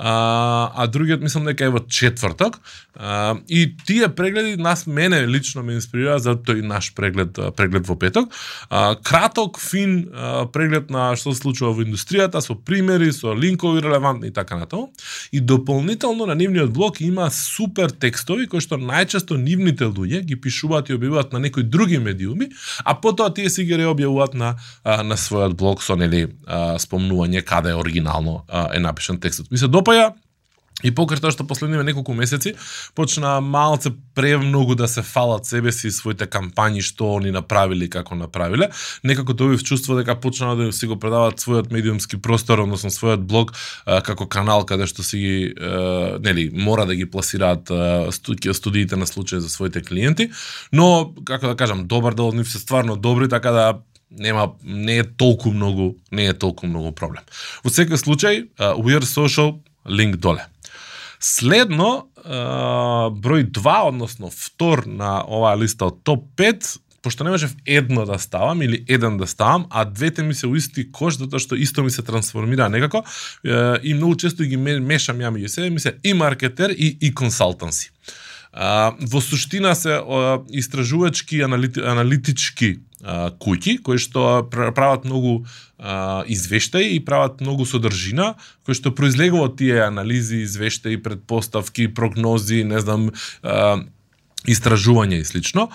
а, 0.00 0.72
а 0.74 0.86
другиот 0.86 1.20
мислам 1.20 1.44
дека 1.44 1.66
е 1.68 1.72
во 1.74 1.80
четврток. 1.84 2.60
А, 2.96 3.36
и 3.48 3.76
тие 3.86 4.08
прегледи 4.08 4.56
нас 4.56 4.86
мене 4.86 5.26
лично 5.28 5.62
ме 5.62 5.76
инспирира 5.76 6.16
за 6.18 6.34
тој 6.40 6.64
наш 6.64 6.94
преглед 6.96 7.36
преглед 7.56 7.86
во 7.86 7.96
петок. 8.00 8.32
А, 8.70 8.96
краток, 8.96 9.60
фин 9.60 10.08
а, 10.14 10.46
преглед 10.48 10.90
на 10.90 11.12
што 11.20 11.34
се 11.34 11.42
случува 11.42 11.74
во 11.76 11.84
индустријата 11.84 12.40
со 12.40 12.56
примери, 12.56 13.12
со 13.12 13.34
линкови 13.36 13.82
релевантни 13.84 14.28
и 14.28 14.32
така 14.32 14.56
натаму. 14.56 14.88
И 15.32 15.40
дополнително 15.40 16.26
на 16.26 16.34
нивниот 16.34 16.72
блог 16.72 17.00
има 17.00 17.28
супер 17.30 17.92
текстови 17.92 18.48
кои 18.48 18.64
што 18.64 18.80
најчесто 18.80 19.36
нивните 19.36 19.84
луѓе 19.84 20.24
ги 20.24 20.40
пишуваат 20.40 20.88
и 20.88 20.96
објавуваат 20.96 21.36
на 21.36 21.44
некои 21.44 21.62
други 21.62 22.00
медиуми, 22.00 22.48
а 22.84 22.96
потоа 22.96 23.28
тие 23.28 23.50
си 23.50 23.68
ги 23.68 23.76
реобјавуваат 23.76 24.34
на 24.34 24.56
на 24.84 25.16
својот 25.20 25.54
блог 25.54 25.84
со 25.84 25.96
нели 25.96 26.24
спомнување 26.80 27.44
каде 27.44 27.76
е 27.76 27.76
оригинално 27.76 28.44
е 28.72 28.80
напишан 28.80 29.20
текстот. 29.20 29.50
Ми 29.50 29.58
се 29.58 29.68
допаја 29.90 30.14
И 30.80 30.88
покрај 30.96 31.20
тоа 31.20 31.28
што 31.28 31.44
последниве 31.44 31.84
неколку 31.84 32.14
месеци 32.16 32.54
почна 32.96 33.34
малце 33.44 33.90
премногу 34.16 34.72
да 34.80 34.86
се 34.88 35.02
фалат 35.04 35.44
себе 35.44 35.74
си 35.76 35.90
и 35.90 35.92
своите 35.92 36.24
кампањи 36.24 36.80
што 36.80 37.18
они 37.18 37.34
направиле 37.34 37.84
и 37.84 37.90
како 37.92 38.16
направиле, 38.16 38.70
некако 39.04 39.36
добив 39.36 39.60
чувство 39.60 39.98
дека 39.98 40.16
почнаа 40.16 40.56
да 40.56 40.70
си 40.72 40.88
го 40.88 40.96
предаваат 40.96 41.36
својот 41.36 41.68
медиумски 41.68 42.16
простор, 42.16 42.64
односно 42.64 42.88
својот 42.88 43.28
блог 43.28 43.52
а, 43.84 44.00
како 44.00 44.24
канал 44.24 44.64
каде 44.64 44.88
што 44.88 45.04
си 45.04 45.20
ги 45.20 45.36
нели 46.24 46.48
мора 46.48 46.88
да 46.88 46.96
ги 46.96 47.04
пласираат 47.04 47.68
студиите 48.08 48.96
на 48.96 49.04
случај 49.04 49.44
за 49.44 49.52
своите 49.52 49.84
клиенти, 49.84 50.30
но 50.72 51.12
како 51.28 51.52
да 51.52 51.56
кажам, 51.60 51.84
добар 51.92 52.16
дел 52.16 52.32
од 52.32 52.40
нив 52.40 52.48
се 52.48 52.58
стварно 52.58 52.96
добри, 52.96 53.28
така 53.28 53.52
да 53.52 53.68
нема 54.10 54.52
не 54.64 54.98
е 54.98 55.04
толку 55.04 55.52
многу 55.52 55.94
не 56.12 56.26
е 56.26 56.34
толку 56.34 56.66
многу 56.66 56.92
проблем. 56.92 57.22
Во 57.64 57.70
секој 57.70 58.00
случај, 58.00 58.48
uh, 58.58 58.74
We 58.80 58.96
Are 58.96 59.06
Social 59.06 59.60
линк 59.88 60.16
доле. 60.16 60.46
Следно, 61.20 62.08
број 62.24 63.44
2, 63.50 63.88
односно 63.88 64.30
втор 64.32 64.86
на 64.86 65.20
оваа 65.24 65.56
листа 65.60 65.90
од 65.90 66.00
топ 66.04 66.24
5, 66.36 66.78
пошто 67.02 67.24
не 67.24 67.30
можев 67.30 67.54
едно 67.66 68.04
да 68.04 68.18
ставам 68.18 68.62
или 68.62 68.84
еден 68.88 69.16
да 69.16 69.26
ставам, 69.26 69.66
а 69.70 69.84
двете 69.84 70.22
ми 70.22 70.34
се 70.34 70.46
у 70.46 70.56
исти 70.56 70.84
кош, 70.92 71.16
затоа 71.16 71.40
што 71.40 71.56
исто 71.56 71.84
ми 71.84 71.90
се 71.90 72.02
трансформира 72.02 72.68
некако 72.68 73.04
и 73.44 73.94
многу 73.94 74.16
често 74.20 74.44
ги 74.44 74.56
мешам 74.56 75.20
ја 75.20 75.32
меѓу 75.32 75.48
себе, 75.48 75.70
ми 75.70 75.80
се 75.80 75.96
и 76.04 76.12
маркетер 76.14 76.70
и 76.70 76.96
и 77.00 77.14
консалтанси 77.14 77.90
во 78.52 79.20
суштина 79.22 79.74
се 79.78 80.00
истражувачки 80.50 81.40
аналити, 81.46 81.80
аналитички 81.80 82.78
куќи 83.00 83.78
кои 83.82 83.98
што 83.98 84.42
прават 84.50 85.04
многу 85.04 85.46
а, 85.78 86.24
извештаи 86.28 86.96
и 86.96 87.00
прават 87.00 87.40
многу 87.40 87.64
содржина 87.64 88.34
кои 88.66 88.74
што 88.74 88.92
произлегува 88.92 89.48
од 89.48 89.56
тие 89.56 89.80
анализи, 89.86 90.42
извештаи, 90.44 91.00
предпоставки, 91.00 91.88
прогнози, 91.88 92.64
не 92.64 92.80
знам, 92.80 93.12
а, 93.42 93.80
истражување 94.48 95.20
и 95.20 95.24
слично, 95.24 95.68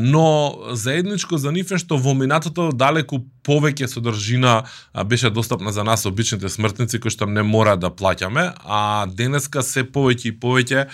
но 0.00 0.58
заедничко 0.72 1.38
за 1.38 1.52
нив 1.52 1.72
е 1.72 1.78
што 1.80 1.96
во 1.96 2.12
минатото 2.14 2.68
далеку 2.72 3.22
повеќе 3.44 3.88
содржина 3.88 4.64
беше 5.08 5.30
достапна 5.30 5.72
за 5.72 5.84
нас 5.84 6.04
обичните 6.06 6.48
смртници 6.48 7.00
кои 7.00 7.10
што 7.10 7.26
не 7.26 7.42
мора 7.42 7.76
да 7.80 7.88
плаќаме, 7.88 8.50
а 8.64 9.06
денеска 9.08 9.62
се 9.62 9.84
повеќе 9.84 10.28
и 10.28 10.36
повеќе 10.36 10.86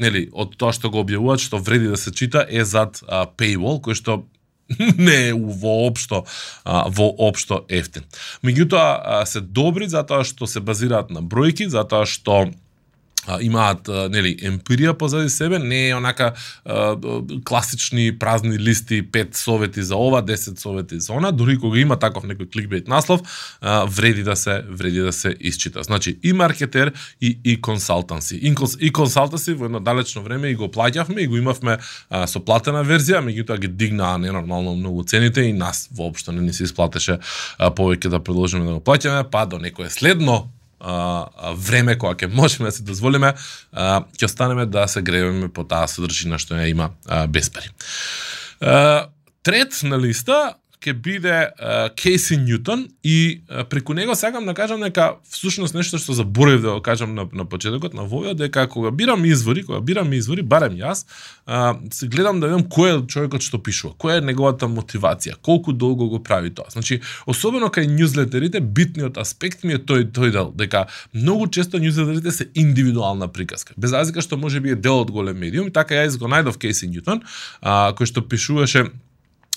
нели 0.00 0.28
од 0.32 0.54
тоа 0.56 0.72
што 0.76 0.90
го 0.90 1.02
објавуваат 1.02 1.42
што 1.42 1.58
вреди 1.58 1.90
да 1.90 1.98
се 1.98 2.14
чита 2.14 2.46
е 2.48 2.64
зад 2.64 3.02
paywall 3.38 3.82
кој 3.82 3.98
што 3.98 4.22
не 4.98 5.28
е 5.28 5.32
воопшто 5.34 6.24
воопшто 6.66 7.64
ефтин. 7.68 8.06
Меѓутоа 8.42 9.24
се 9.26 9.40
добри 9.40 9.88
затоа 9.88 10.24
што 10.26 10.46
се 10.46 10.60
базираат 10.60 11.10
на 11.10 11.22
бројки, 11.22 11.68
затоа 11.70 12.06
што 12.06 12.46
а, 13.26 13.38
имаат 13.42 13.88
а, 13.88 14.08
нели 14.12 14.34
емпирија 14.46 14.94
позади 14.98 15.30
себе, 15.30 15.58
не 15.58 15.88
е 15.88 15.94
онака 15.96 16.32
а, 16.64 16.96
класични 17.44 18.18
празни 18.18 18.58
листи, 18.58 19.02
пет 19.02 19.36
совети 19.36 19.82
за 19.82 19.96
ова, 19.96 20.22
10 20.22 20.60
совети 20.60 21.00
за 21.00 21.12
она, 21.12 21.32
дури 21.32 21.58
кога 21.58 21.78
има 21.78 21.96
таков 21.96 22.24
некој 22.24 22.50
кликбейт 22.52 22.88
наслов, 22.88 23.20
а, 23.60 23.84
вреди 23.84 24.22
да 24.22 24.36
се 24.36 24.62
вреди 24.68 25.00
да 25.00 25.12
се 25.12 25.34
исчита. 25.40 25.82
Значи 25.82 26.18
и 26.22 26.32
маркетер 26.32 26.92
и 27.20 27.38
и 27.44 27.60
консалтанси. 27.60 28.36
И, 28.36 28.54
и 28.80 28.92
консалтанси 28.92 29.54
во 29.54 29.64
едно 29.64 29.80
далечно 29.80 30.22
време 30.22 30.48
и 30.48 30.54
го 30.54 30.68
плаќавме 30.68 31.18
и 31.18 31.26
го 31.26 31.36
имавме 31.36 31.78
а, 32.10 32.26
со 32.26 32.40
платена 32.40 32.84
верзија, 32.84 33.22
меѓутоа 33.24 33.58
ги 33.60 33.68
дигнаа 33.68 34.18
ненормално 34.18 34.76
многу 34.76 35.04
цените 35.04 35.42
и 35.42 35.52
нас 35.52 35.88
воопшто 35.92 36.32
не 36.32 36.42
ни 36.42 36.52
се 36.52 36.64
исплатеше 36.64 37.18
а, 37.58 37.70
повеќе 37.70 38.08
да 38.08 38.20
продолжиме 38.20 38.66
да 38.66 38.78
го 38.78 38.80
плаќаме, 38.80 39.24
па 39.30 39.46
до 39.46 39.58
некое 39.58 39.90
следно 39.90 40.55
а, 40.80 41.52
време 41.56 41.96
кога 41.98 42.14
ќе 42.14 42.32
можеме 42.32 42.70
да 42.70 42.76
се 42.76 42.82
дозволиме, 42.82 43.34
а, 43.72 44.02
ќе 44.18 44.28
останеме 44.28 44.66
да 44.66 44.86
се 44.88 45.02
греваме 45.02 45.48
по 45.48 45.64
таа 45.64 45.88
содржина 45.88 46.38
што 46.38 46.58
ја 46.58 46.70
има 46.70 46.90
а, 47.06 47.26
без 47.26 47.50
пари. 47.50 47.72
А, 48.60 49.08
трет 49.42 49.80
на 49.82 49.98
листа 49.98 50.56
ќе 50.86 50.94
биде 50.94 51.36
Кейси 51.98 52.36
Ньютон 52.38 52.86
и 53.02 53.42
uh, 53.48 53.64
преку 53.64 53.94
него 53.94 54.14
сакам 54.14 54.46
да 54.46 54.54
кажам 54.54 54.80
нека 54.80 55.16
всушност 55.30 55.74
нешто 55.74 55.98
што 55.98 56.14
заборев 56.14 56.62
да 56.62 56.76
го 56.76 56.82
кажам 56.82 57.14
на, 57.14 57.26
на 57.32 57.44
почетокот 57.44 57.94
на 57.94 58.06
вовија 58.06 58.34
дека 58.34 58.68
кога 58.70 58.90
бирам 58.90 59.24
извори, 59.24 59.64
кога 59.66 59.80
бирам 59.80 60.12
извори, 60.12 60.42
барем 60.42 60.78
јас, 60.78 61.06
uh, 61.46 61.74
се 61.92 62.08
гледам 62.08 62.40
да 62.40 62.46
видам 62.46 62.66
кој 62.70 62.92
е 62.92 63.06
човекот 63.06 63.42
што 63.42 63.58
пишува, 63.58 63.94
која 63.98 64.20
е 64.20 64.26
неговата 64.26 64.68
мотивација, 64.70 65.36
колку 65.42 65.72
долго 65.72 66.08
го 66.08 66.22
прави 66.22 66.54
тоа. 66.54 66.70
Значи, 66.70 67.00
особено 67.26 67.70
кај 67.72 67.90
ньюзлетерите, 67.90 68.60
битниот 68.60 69.18
аспект 69.18 69.64
ми 69.64 69.74
е 69.74 69.82
тој 69.82 70.10
тој 70.14 70.30
дел 70.30 70.52
дека 70.54 70.86
многу 71.12 71.48
често 71.48 71.78
ньюзлетерите 71.82 72.30
се 72.30 72.48
индивидуална 72.54 73.28
приказка. 73.28 73.74
Без 73.76 73.92
разлика 73.92 74.22
што 74.22 74.36
може 74.36 74.60
би 74.60 74.70
е 74.70 74.78
дел 74.78 75.02
од 75.02 75.10
голем 75.10 75.38
медиум, 75.38 75.72
така 75.72 75.98
јас 75.98 76.18
го 76.18 76.30
најдов 76.30 76.60
Кейси 76.62 76.86
Ньютон, 76.86 77.22
uh, 77.62 77.90
кој 77.96 78.06
што 78.06 78.22
пишуваше 78.22 78.86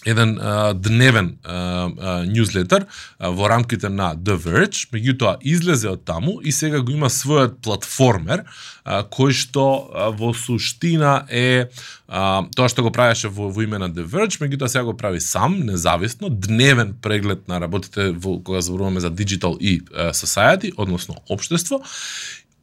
еден 0.05 0.37
а, 0.39 0.73
дневен 0.73 1.35
newsletter 1.43 2.85
во 3.19 3.49
рамките 3.49 3.89
на 3.89 4.13
The 4.15 4.37
Verge, 4.39 4.87
меѓутоа 4.93 5.37
излезе 5.43 5.89
од 5.91 6.05
таму 6.07 6.39
и 6.41 6.51
сега 6.55 6.79
го 6.79 6.93
има 6.95 7.09
својот 7.11 7.59
платформер 7.63 8.45
а, 8.83 9.03
кој 9.03 9.35
што 9.35 9.65
а, 9.91 10.09
во 10.15 10.31
суштина 10.33 11.25
е 11.29 11.67
а, 12.07 12.45
тоа 12.55 12.69
што 12.71 12.85
го 12.85 12.93
правеше 12.95 13.27
во, 13.27 13.49
во 13.51 13.65
име 13.65 13.81
на 13.81 13.89
The 13.91 14.05
Verge, 14.07 14.39
меѓутоа 14.41 14.71
сега 14.71 14.87
го 14.87 14.95
прави 14.97 15.19
сам, 15.21 15.59
независно, 15.67 16.29
дневен 16.29 16.95
преглед 17.01 17.47
на 17.51 17.59
работите 17.59 18.11
во 18.11 18.39
кога 18.39 18.61
зборуваме 18.61 19.03
за 19.03 19.11
Digital 19.11 19.57
и 19.59 19.81
Society, 20.15 20.71
односно 20.77 21.19
општество 21.29 21.83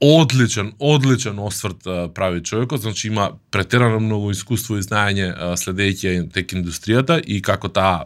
одличен, 0.01 0.73
одличен 0.79 1.39
осврт 1.39 1.83
прави 2.15 2.43
човекот, 2.43 2.81
значи 2.81 3.07
има 3.07 3.31
претерано 3.51 4.01
многу 4.01 4.31
искуство 4.31 4.77
и 4.77 4.85
знаење 4.85 5.31
следејќи 5.57 6.27
тек 6.35 6.53
индустријата 6.53 7.17
и 7.25 7.41
како 7.43 7.69
таа 7.73 8.05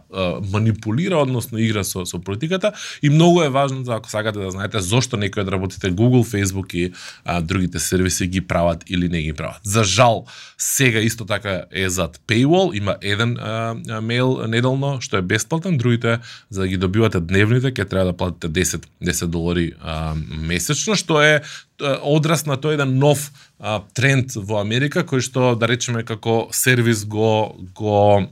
манипулира, 0.53 1.19
односно 1.19 1.59
игра 1.59 1.83
со, 1.85 2.05
со 2.07 2.21
политиката 2.23 2.73
и 3.03 3.11
многу 3.11 3.43
е 3.43 3.49
важно 3.49 3.85
за 3.85 3.95
ако 3.95 4.11
сакате 4.11 4.39
да 4.39 4.51
знаете 4.51 4.81
зошто 4.81 5.17
некои 5.17 5.43
од 5.43 5.49
работите 5.49 5.91
Google, 5.91 6.23
Facebook 6.23 6.75
и 6.75 6.93
а, 7.25 7.41
другите 7.41 7.79
сервиси 7.79 8.27
ги 8.27 8.41
прават 8.41 8.85
или 8.87 9.09
не 9.09 9.23
ги 9.23 9.33
прават. 9.33 9.61
За 9.63 9.85
жал, 9.85 10.27
сега 10.59 11.01
исто 11.01 11.25
така 11.25 11.63
е 11.73 11.89
зад 11.89 12.21
paywall, 12.27 12.77
има 12.77 12.97
еден 13.03 13.37
а, 13.37 13.75
мейл 14.01 14.47
неделно 14.47 15.01
што 15.01 15.19
е 15.19 15.23
бесплатен, 15.23 15.79
другите 15.79 16.19
за 16.51 16.61
да 16.61 16.69
ги 16.69 16.77
добивате 16.77 17.21
дневните 17.21 17.75
ќе 17.75 17.89
треба 17.89 18.13
да 18.13 18.17
платите 18.17 18.49
10 18.49 18.87
10 19.03 19.27
долари 19.27 19.73
а, 19.83 20.15
месечно, 20.31 20.95
што 20.95 21.19
е 21.23 21.43
одрас 21.81 22.47
на 22.47 22.57
тој 22.61 22.79
еден 22.79 22.99
нов 22.99 23.31
а, 23.59 23.81
тренд 23.95 24.37
во 24.37 24.61
Америка 24.61 25.05
кој 25.07 25.25
што 25.25 25.55
да 25.59 25.69
речеме 25.71 26.05
како 26.05 26.49
сервис 26.53 27.05
го 27.05 27.57
го 27.75 28.27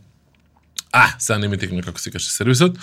а, 0.92 1.06
сега 1.18 1.38
не 1.38 1.48
ми 1.48 1.58
текне 1.58 1.82
како 1.82 2.00
се 2.00 2.10
каже 2.10 2.30
сервисот, 2.30 2.78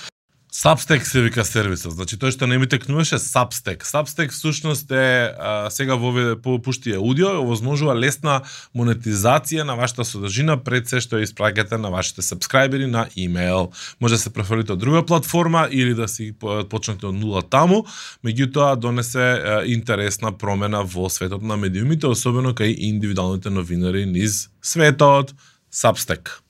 Substack 0.55 1.03
се 1.03 1.21
вика 1.21 1.43
сервисот. 1.43 1.97
Значи 1.99 2.15
тој 2.15 2.31
што 2.31 2.47
не 2.47 2.55
ми 2.55 2.67
текнуваше 2.71 3.17
Substack. 3.19 3.83
Substack 3.83 4.31
всушност 4.31 4.87
е 4.87 5.35
а, 5.35 5.67
сега 5.69 5.97
овие 5.99 6.37
пушти 6.39 6.93
аудио, 6.95 7.33
овозможува 7.41 7.91
лесна 7.91 8.37
монетизација 8.71 9.65
на 9.67 9.75
вашата 9.75 10.05
содржина 10.07 10.55
пред 10.55 10.87
се 10.87 11.01
што 11.03 11.19
ја 11.19 11.27
испраќате 11.27 11.75
на 11.75 11.91
вашите 11.91 12.23
сабскрајбери 12.23 12.87
на 12.87 13.03
имейл. 13.19 13.73
Може 13.99 14.15
да 14.15 14.21
се 14.21 14.31
преферите 14.31 14.71
од 14.71 14.79
друга 14.79 15.03
платформа 15.03 15.67
или 15.71 15.91
да 15.91 16.07
си 16.07 16.31
почнете 16.39 17.11
од 17.11 17.19
нула 17.19 17.43
таму, 17.43 17.83
меѓутоа 18.23 18.79
донесе 18.79 19.27
а, 19.35 19.59
интересна 19.67 20.31
промена 20.31 20.85
во 20.87 21.11
светот 21.11 21.43
на 21.43 21.59
медиумите, 21.59 22.07
особено 22.07 22.55
кај 22.55 22.79
индивидуалните 22.79 23.51
новинари 23.51 24.05
низ 24.07 24.47
светот. 24.63 25.35
Substack. 25.67 26.44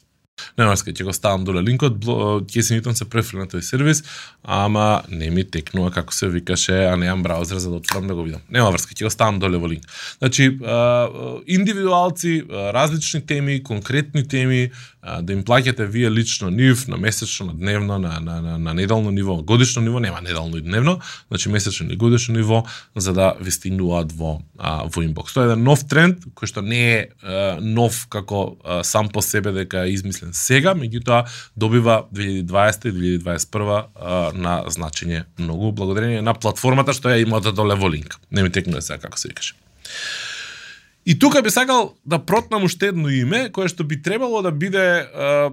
Нема 0.58 0.69
да 0.69 0.76
врска, 0.76 0.91
ќе 0.91 1.04
го 1.08 1.13
ставам 1.15 1.43
доле 1.48 1.62
линкот, 1.63 1.98
ќе 2.52 2.63
се 2.63 2.78
нитам 2.78 2.95
се 2.95 3.08
префри 3.08 3.39
на 3.39 3.48
тој 3.52 3.63
сервис, 3.63 4.04
ама 4.43 5.04
не 5.10 5.30
ми 5.32 5.43
текнува 5.43 5.91
како 5.95 6.15
се 6.15 6.30
викаше, 6.32 6.76
а 6.89 6.95
неам 7.00 7.24
браузер 7.24 7.60
за 7.60 7.71
да 7.71 7.80
отворам 7.80 8.08
да 8.08 8.15
го 8.15 8.24
видам. 8.28 8.43
Нема 8.52 8.71
врска, 8.76 8.95
ќе 8.95 9.08
го 9.08 9.12
ставам 9.12 9.39
доле 9.39 9.60
во 9.60 9.67
линк. 9.71 9.88
Значи, 10.19 10.52
индивидуалци, 11.48 12.43
различни 12.52 13.26
теми, 13.26 13.62
конкретни 13.63 14.28
теми, 14.28 14.71
да 15.21 15.33
им 15.33 15.43
плаќате 15.45 15.85
вие 15.85 16.09
лично 16.09 16.49
нив 16.49 16.87
на 16.87 16.97
месечно, 16.97 17.45
на 17.45 17.53
дневно, 17.53 17.99
на, 17.99 18.19
на, 18.19 18.41
на, 18.41 18.57
на 18.57 18.73
неделно 18.73 19.11
ниво, 19.11 19.35
годишно 19.43 19.81
ниво, 19.81 19.99
нема 19.99 20.21
неделно 20.21 20.57
и 20.57 20.61
дневно, 20.61 20.99
значи 21.27 21.49
месечно 21.49 21.91
и 21.93 21.95
годишно 21.95 22.35
ниво, 22.35 22.65
за 22.95 23.13
да 23.13 23.33
ви 23.41 23.51
стигнуваат 23.51 24.11
во, 24.11 24.41
а, 24.57 24.85
во 24.89 25.03
инбокс. 25.03 25.33
Тоа 25.33 25.45
е 25.45 25.51
еден 25.51 25.63
нов 25.63 25.85
тренд, 25.85 26.25
кој 26.33 26.49
што 26.49 26.65
не 26.65 26.81
е 26.81 26.99
а, 27.21 27.57
нов 27.61 28.07
како 28.09 28.57
а, 28.63 28.81
сам 28.83 29.09
по 29.09 29.21
себе 29.21 29.53
дека 29.53 29.85
е 29.85 29.93
измислен 29.93 30.33
сега, 30.33 30.73
меѓутоа 30.73 31.25
добива 31.55 32.05
2020 32.13 32.89
и 32.89 33.19
2021 33.21 33.85
а, 33.95 34.31
на 34.33 34.63
значење 34.67 35.25
многу 35.37 35.71
благодарение 35.71 36.21
на 36.25 36.33
платформата 36.33 36.93
што 36.97 37.13
ја 37.13 37.21
имате 37.21 37.51
да 37.51 37.61
доле 37.61 37.77
во 37.77 37.91
линк. 37.91 38.17
Не 38.31 38.43
ми 38.43 38.49
текнува 38.49 38.81
сега 38.81 38.97
како 38.97 39.19
се 39.21 39.29
викаше. 39.29 39.55
И 41.05 41.19
тука 41.19 41.41
би 41.41 41.49
сакал 41.49 41.93
да 42.05 42.19
протнам 42.19 42.63
уште 42.63 42.87
едно 42.89 43.11
име, 43.13 43.51
кое 43.53 43.69
што 43.69 43.85
би 43.85 43.99
требало 44.01 44.41
да 44.41 44.49
биде, 44.49 45.05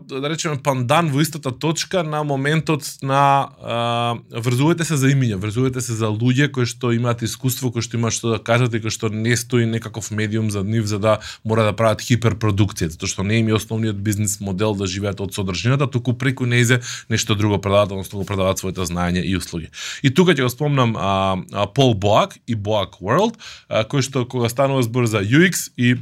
да 0.09 0.29
речеме, 0.33 0.57
пандан 0.57 1.11
во 1.13 1.21
истата 1.21 1.53
точка 1.53 2.01
на 2.01 2.23
моментот 2.25 2.89
на 3.05 3.53
врзувате 4.33 4.87
се 4.89 4.97
за 4.97 5.11
имиња, 5.13 5.37
врзувате 5.37 5.85
се 5.85 5.93
за 5.93 6.09
луѓе 6.09 6.49
кои 6.57 6.65
што 6.65 6.89
имаат 6.97 7.21
искуство, 7.21 7.69
кои 7.69 7.85
што 7.85 8.01
имаат 8.01 8.17
што 8.17 8.33
да 8.33 8.39
кажат 8.41 8.73
и 8.73 8.81
кои 8.81 8.89
што 8.89 9.13
не 9.13 9.37
стои 9.37 9.69
некаков 9.69 10.09
медиум 10.09 10.49
за 10.49 10.65
нив 10.65 10.89
за 10.89 10.97
да 10.97 11.19
мора 11.45 11.69
да 11.69 11.77
прават 11.77 12.01
хиперпродукција, 12.01 12.89
затоа 12.97 13.13
што 13.13 13.21
не 13.21 13.45
им 13.45 13.53
е 13.53 13.59
основниот 13.61 14.01
бизнис 14.01 14.41
модел 14.41 14.73
да 14.73 14.89
живеат 14.89 15.21
од 15.21 15.37
содржината, 15.37 15.85
туку 15.85 16.17
преку 16.17 16.49
неизе 16.49 16.81
нешто 17.13 17.37
друго 17.37 17.61
продаваат, 17.61 17.93
односно 17.93 18.25
го 18.25 18.25
продаваат 18.25 18.65
своето 18.65 18.89
знаење 18.89 19.21
и 19.21 19.37
услуги. 19.37 19.69
И 20.01 20.09
тука 20.09 20.33
ќе 20.33 20.49
го 20.49 20.49
спомнам 20.49 20.97
а, 20.97 21.37
а, 21.53 21.69
Пол 21.69 21.93
Боак 21.93 22.41
и 22.49 22.57
Боак 22.57 23.05
World, 23.05 23.37
а, 23.69 23.85
кој 23.85 24.01
што 24.01 24.25
кога 24.25 24.49
станува 24.49 24.81
збор 24.81 25.05
за 25.05 25.21
UX 25.43 25.73
и 25.79 25.97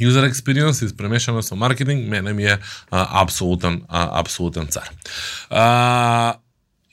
user 0.00 0.24
experience 0.30 0.86
испремешано 0.86 1.42
со 1.42 1.56
маркетинг, 1.56 2.08
мене 2.08 2.32
ми 2.32 2.44
е 2.44 2.58
а, 2.90 3.22
апсолутен, 3.22 3.82
а, 3.88 4.20
апсолутен 4.20 4.66
цар. 4.66 4.90
А, 5.50 6.34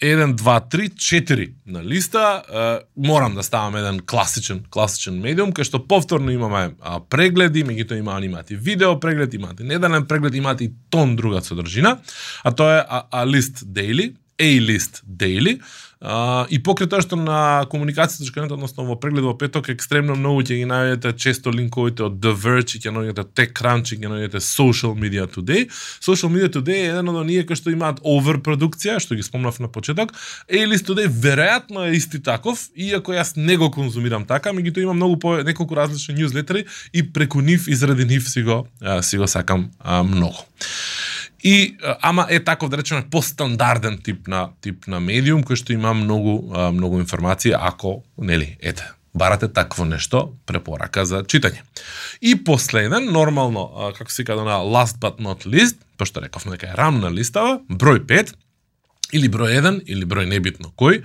1, 0.01 0.35
2, 0.35 0.69
3, 0.69 0.89
4 0.89 1.51
на 1.65 1.83
листа, 1.83 2.43
Е, 2.53 2.79
морам 2.97 3.35
да 3.35 3.43
ставам 3.43 3.75
еден 3.75 3.99
класичен, 3.99 4.63
класичен 4.69 5.21
медиум, 5.21 5.53
кај 5.55 5.63
што 5.63 5.79
повторно 5.87 6.31
имаме 6.31 6.75
а, 6.81 6.99
прегледи, 6.99 7.63
меѓутоа 7.63 7.99
има 7.99 8.19
имате 8.25 8.55
видео 8.55 8.99
преглед, 8.99 9.33
имате 9.33 9.63
и 9.63 9.67
неделен 9.67 10.05
преглед, 10.05 10.35
имате 10.35 10.63
и 10.63 10.73
тон 10.89 11.15
друга 11.15 11.41
содржина, 11.41 11.99
а 12.43 12.51
тоа 12.51 12.77
е 12.77 12.83
а, 12.89 13.03
а 13.11 13.25
лист 13.27 13.63
daily, 13.65 14.15
A-list 14.39 15.03
daily, 15.07 15.59
Uh, 16.05 16.43
и 16.51 16.59
покрај 16.59 16.89
тоа 16.91 17.01
што 17.01 17.15
на 17.15 17.65
комуникацијата 17.71 18.53
односно 18.53 18.83
во 18.83 18.97
преглед 18.99 19.23
во 19.23 19.31
петок 19.39 19.69
екстремно 19.71 20.17
многу 20.19 20.43
ќе 20.43 20.57
ги 20.59 20.65
најдете 20.67 21.13
често 21.15 21.53
линковите 21.55 22.03
од 22.05 22.19
The 22.19 22.33
Verge, 22.35 22.81
ќе 22.83 22.91
најдете 22.91 23.23
TechCrunch, 23.31 23.95
ќе 23.95 24.11
најдете 24.11 24.41
Social 24.43 24.93
Media 24.99 25.23
Today. 25.25 25.69
Social 26.03 26.29
Media 26.29 26.51
Today 26.51 26.83
е 26.83 26.91
еден 26.91 27.09
од 27.09 27.21
оние 27.23 27.45
кои 27.47 27.55
што 27.55 27.71
имаат 27.71 28.03
оверпродукција, 28.03 28.99
што 28.99 29.15
ги 29.15 29.25
спомнав 29.25 29.57
на 29.63 29.71
почеток. 29.71 30.11
A-List 30.51 30.91
Today 30.91 31.07
веројатно 31.07 31.87
е 31.87 31.95
исти 31.95 32.19
таков, 32.19 32.67
иако 32.75 33.15
јас 33.15 33.33
не 33.39 33.55
го 33.57 33.71
конзумирам 33.71 34.27
така, 34.27 34.51
меѓутоа 34.53 34.85
има 34.85 34.93
многу 34.99 35.17
по 35.17 35.37
неколку 35.47 35.79
различни 35.79 36.19
ньюзлетери 36.19 36.67
и 36.93 37.07
преку 37.07 37.41
нив 37.41 37.65
и 37.71 37.73
заради 37.73 38.05
нив 38.05 38.27
си 38.29 38.43
го 38.43 38.67
си 39.01 39.17
го 39.17 39.31
сакам 39.31 39.71
а, 39.79 40.03
многу. 40.03 40.43
И 41.45 41.77
ама 42.01 42.25
е 42.29 42.39
таков 42.43 42.69
да 42.69 42.77
речеме 42.77 43.05
постандарден 43.11 43.99
тип 44.01 44.27
на 44.27 44.49
тип 44.65 44.87
на 44.89 44.99
медиум 44.99 45.45
кој 45.45 45.61
што 45.61 45.75
има 45.77 45.93
многу 45.93 46.41
многу 46.73 46.99
информации 46.99 47.53
ако 47.53 48.01
нели 48.17 48.57
ете 48.59 48.85
барате 49.15 49.47
такво 49.47 49.85
нешто, 49.85 50.33
препорака 50.45 51.05
за 51.07 51.23
читање. 51.23 51.63
И 52.21 52.35
последен, 52.35 53.07
нормално, 53.11 53.91
како 53.95 54.11
се 54.11 54.25
када 54.27 54.43
на 54.43 54.59
last 54.59 54.99
but 54.99 55.21
not 55.23 55.47
least, 55.47 55.79
пошто 55.97 56.21
рековме 56.21 56.57
дека 56.57 56.73
е 56.73 56.77
рамна 56.77 57.11
листава, 57.11 57.61
број 57.69 58.03
5, 58.03 58.33
или 59.13 59.27
број 59.29 59.59
1 59.61 59.81
или 59.85 60.05
број 60.05 60.25
небитно 60.29 60.71
кој, 60.75 61.03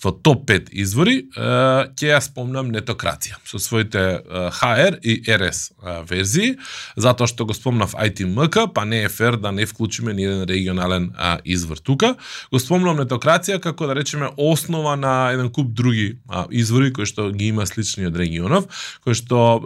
во 0.00 0.10
топ 0.16 0.46
5 0.48 0.70
извори, 0.80 1.28
ќе 1.36 2.06
ја 2.08 2.20
спомнам 2.24 2.70
нетокрација 2.72 3.36
со 3.44 3.58
своите 3.60 4.22
HR 4.56 4.96
и 5.04 5.18
RS 5.28 5.72
верзии, 6.08 6.54
затоа 6.96 7.28
што 7.28 7.44
го 7.44 7.56
спомнав 7.56 7.92
ITMK, 7.92 8.70
па 8.72 8.84
не 8.88 9.02
е 9.04 9.10
фер 9.12 9.36
да 9.36 9.52
не 9.52 9.66
вклучиме 9.66 10.14
ни 10.14 10.24
еден 10.24 10.46
регионален 10.48 11.10
извор 11.44 11.76
тука. 11.76 12.14
Го 12.52 12.58
спомнам 12.62 12.96
нетокрација 13.02 13.60
како 13.60 13.90
да 13.90 13.98
речеме 13.98 14.30
основа 14.36 14.96
на 14.96 15.30
еден 15.34 15.50
куп 15.52 15.74
други 15.74 16.16
извори 16.50 16.92
кои 16.92 17.04
што 17.04 17.28
ги 17.30 17.50
има 17.52 17.66
слични 17.68 18.08
од 18.08 18.16
регионов, 18.16 18.70
кои 19.04 19.12
што 19.14 19.60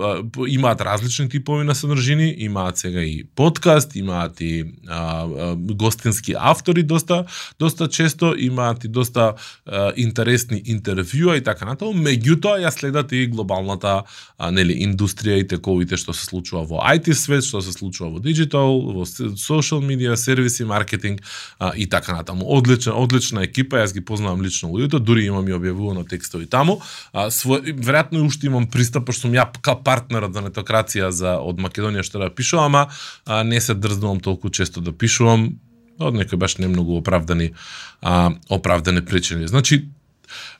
имаат 0.48 0.82
различни 0.82 1.28
типови 1.28 1.64
на 1.64 1.74
содржини, 1.78 2.34
имаат 2.48 2.82
сега 2.82 3.06
и 3.06 3.22
подкаст, 3.36 3.94
имаат 3.94 4.40
и 4.40 4.64
гостински 5.78 6.34
автори 6.38 6.82
доста 6.82 7.24
доста 7.58 7.73
доста 7.74 7.88
често, 7.88 8.34
имаат 8.38 8.84
и 8.84 8.88
доста 8.88 9.34
а, 9.66 9.92
интересни 9.96 10.62
интервјуа 10.62 11.38
и 11.38 11.42
така 11.42 11.66
натаму, 11.66 11.92
меѓутоа 11.92 12.62
ја 12.62 12.70
следат 12.70 13.12
и 13.12 13.26
глобалната 13.26 14.04
а, 14.38 14.50
нели 14.50 14.76
индустрија 14.86 15.40
и 15.42 15.46
тековите 15.48 15.96
што 15.98 16.14
се 16.14 16.26
случува 16.26 16.62
во 16.64 16.82
IT 16.94 17.10
свет, 17.18 17.44
што 17.44 17.60
се 17.60 17.72
случува 17.72 18.14
во 18.14 18.22
дигитал, 18.22 18.78
во 18.94 19.06
social 19.06 19.82
медија, 19.82 20.14
сервиси, 20.16 20.64
маркетинг 20.64 21.22
а, 21.58 21.72
и 21.74 21.88
така 21.90 22.14
натаму. 22.14 22.46
Одлична, 22.46 22.94
одлична 22.94 23.44
екипа, 23.48 23.82
јас 23.82 23.94
ги 23.94 24.04
познавам 24.04 24.42
лично 24.42 24.70
луѓето, 24.70 25.02
дури 25.02 25.26
имам 25.26 25.48
и 25.48 25.56
објавувано 25.56 26.06
текстови 26.08 26.46
таму. 26.46 26.78
А, 27.12 27.26
свој, 27.34 27.74
веројатно 27.74 28.22
и 28.22 28.26
уште 28.28 28.46
имам 28.46 28.70
пристап, 28.70 29.10
што 29.10 29.26
сум 29.26 29.34
ја 29.34 29.48
ка 29.58 29.74
партнерот 29.74 30.34
за 30.34 30.46
нетокрација 30.46 31.10
за 31.10 31.38
од 31.42 31.58
Македонија 31.58 32.06
што 32.06 32.22
да 32.22 32.30
пишувам, 32.30 32.74
ама 32.74 32.86
а, 33.26 33.42
не 33.42 33.60
се 33.60 33.74
дрзнувам 33.74 34.20
толку 34.20 34.50
често 34.50 34.80
да 34.80 34.92
пишувам, 34.92 35.56
од 35.98 36.14
некои 36.14 36.38
баш 36.38 36.58
не 36.58 36.68
многу 36.68 36.96
оправдани 36.96 37.52
а, 38.02 38.32
оправдани 38.48 39.04
причини. 39.04 39.48
Значи, 39.48 39.84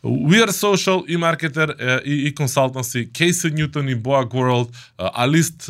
We 0.03 0.40
are 0.42 0.53
social 0.53 1.05
и 1.09 1.16
маркетер 1.16 1.77
и, 2.05 2.27
и 2.27 2.35
консалтанси, 2.35 3.09
Casey 3.12 3.55
Newton 3.55 3.90
и 3.90 3.97
Boag 3.97 4.31
World, 4.33 4.68
Алист 4.99 5.66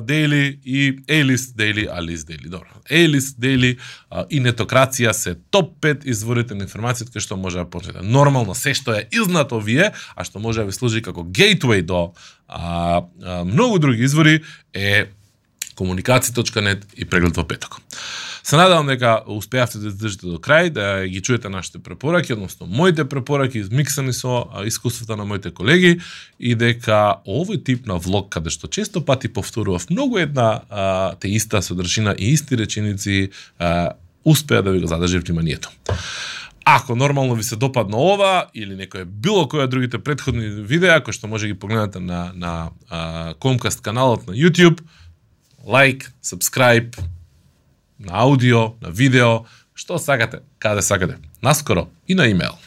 Daily 0.00 0.58
и 0.64 0.98
Елист 1.08 1.56
Дейли, 1.56 1.86
Daily, 1.86 2.04
Дейли, 2.04 2.18
Daily, 2.18 2.48
добро. 2.48 2.68
Елист 2.90 3.40
Дейли 3.40 3.76
Daily 4.12 4.26
и 4.30 4.40
Нетокрација 4.40 5.12
се 5.12 5.34
топ 5.50 5.80
5 5.80 6.04
изворите 6.04 6.54
на 6.54 6.66
информацијата 6.66 7.12
кај 7.14 7.24
што 7.24 7.36
може 7.36 7.58
да 7.58 7.64
почнете. 7.64 8.02
Нормално, 8.02 8.54
се 8.54 8.74
што 8.74 8.94
е 8.94 9.06
изнато 9.12 9.56
овие, 9.56 9.92
а 10.16 10.24
што 10.24 10.38
може 10.38 10.60
да 10.60 10.68
ви 10.68 10.72
служи 10.72 11.02
како 11.02 11.24
гейтвей 11.24 11.82
до 11.82 12.12
а, 12.48 13.02
а, 13.22 13.44
многу 13.44 13.78
други 13.78 14.04
извори 14.04 14.42
е 14.74 15.08
комуникаци.нет 15.74 16.86
и 16.96 17.04
преглед 17.04 17.36
во 17.36 17.44
петок. 17.48 17.80
Се 18.48 18.56
надевам 18.56 18.86
дека 18.86 19.22
успеавте 19.26 19.76
да 19.78 19.90
издржите 19.92 20.24
до 20.24 20.38
крај, 20.40 20.70
да 20.72 20.84
ги 21.04 21.20
чуете 21.20 21.50
нашите 21.52 21.82
препораки, 21.84 22.32
односно 22.32 22.64
моите 22.66 23.04
препораки 23.04 23.58
измиксани 23.60 24.12
со 24.16 24.46
искуството 24.64 25.16
на 25.20 25.26
моите 25.28 25.50
колеги 25.52 26.00
и 26.40 26.54
дека 26.56 27.20
овој 27.28 27.60
тип 27.60 27.84
на 27.84 27.98
влог 28.00 28.30
каде 28.32 28.48
што 28.48 28.64
често 28.72 29.02
пати 29.04 29.28
повторував 29.28 29.90
многу 29.90 30.16
една 30.16 30.62
а, 30.70 31.14
те 31.20 31.28
иста 31.28 31.60
содржина 31.60 32.14
и 32.16 32.32
исти 32.32 32.56
реченици 32.56 33.28
а, 33.58 33.92
успеа 34.24 34.62
да 34.62 34.72
ви 34.72 34.80
го 34.80 34.88
задржи 34.88 35.18
вниманието. 35.18 35.68
Ако 36.64 36.96
нормално 36.96 37.34
ви 37.34 37.44
се 37.44 37.56
допадна 37.56 38.00
ова 38.00 38.48
или 38.54 38.72
некој 38.72 39.04
било 39.04 39.44
кој 39.44 39.68
од 39.68 39.76
другите 39.76 40.00
предходни 40.00 40.48
видеа 40.48 41.04
кои 41.04 41.12
што 41.12 41.28
може 41.28 41.44
да 41.44 41.52
ги 41.52 41.60
погледнете 41.60 42.00
на 42.00 42.32
на 42.32 42.72
а, 42.88 43.34
Comcast 43.36 43.84
каналот 43.84 44.24
на 44.24 44.32
YouTube, 44.32 44.80
лайк, 45.68 46.12
subscribe, 46.24 46.96
на 47.98 48.12
аудио, 48.22 48.74
на 48.80 48.90
видео, 48.90 49.44
што 49.74 49.98
сакате, 49.98 50.40
каде 50.58 50.82
сакате. 50.82 51.16
Наскоро 51.42 51.88
и 52.08 52.14
на 52.14 52.26
имейл. 52.26 52.58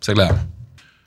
Се 0.00 0.14
гледаме. 0.14 0.52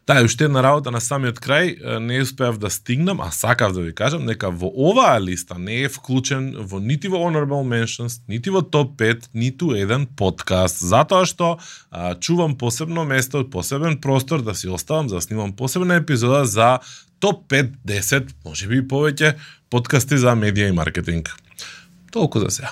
Да, 0.07 0.21
и 0.21 0.23
уште 0.23 0.43
една 0.45 0.61
работа 0.63 0.91
на 0.93 0.99
самиот 1.01 1.39
крај, 1.41 1.97
не 1.97 2.19
успеав 2.21 2.59
да 2.61 2.69
стигнам, 2.69 3.21
а 3.25 3.31
сакав 3.33 3.73
да 3.73 3.81
ви 3.81 3.93
кажам, 3.95 4.25
нека 4.25 4.51
во 4.53 4.69
оваа 4.69 5.17
листа 5.17 5.57
не 5.57 5.79
е 5.81 5.89
вклучен 5.89 6.53
во 6.61 6.77
нити 6.79 7.09
во 7.09 7.17
Honorable 7.17 7.65
Mentions, 7.65 8.21
нити 8.29 8.53
во 8.53 8.61
топ 8.61 8.93
5, 9.01 9.33
ниту 9.33 9.73
еден 9.73 10.05
подкаст, 10.05 10.77
затоа 10.85 11.25
што 11.25 11.57
а, 11.89 12.13
чувам 12.21 12.53
посебно 12.53 13.01
место, 13.05 13.49
посебен 13.49 13.97
простор 13.97 14.45
да 14.45 14.53
си 14.53 14.69
оставам, 14.69 15.09
за 15.09 15.15
да 15.15 15.21
снимам 15.21 15.55
посебна 15.57 15.97
епизода 15.97 16.45
за 16.45 16.79
топ 17.19 17.49
5, 17.49 17.73
10, 17.87 18.29
може 18.45 18.67
би 18.67 18.85
повеќе 18.85 19.33
подкасти 19.73 20.21
за 20.21 20.37
медија 20.37 20.69
и 20.69 20.77
маркетинг. 20.77 21.33
Толку 22.13 22.39
за 22.39 22.53
сега. 22.53 22.69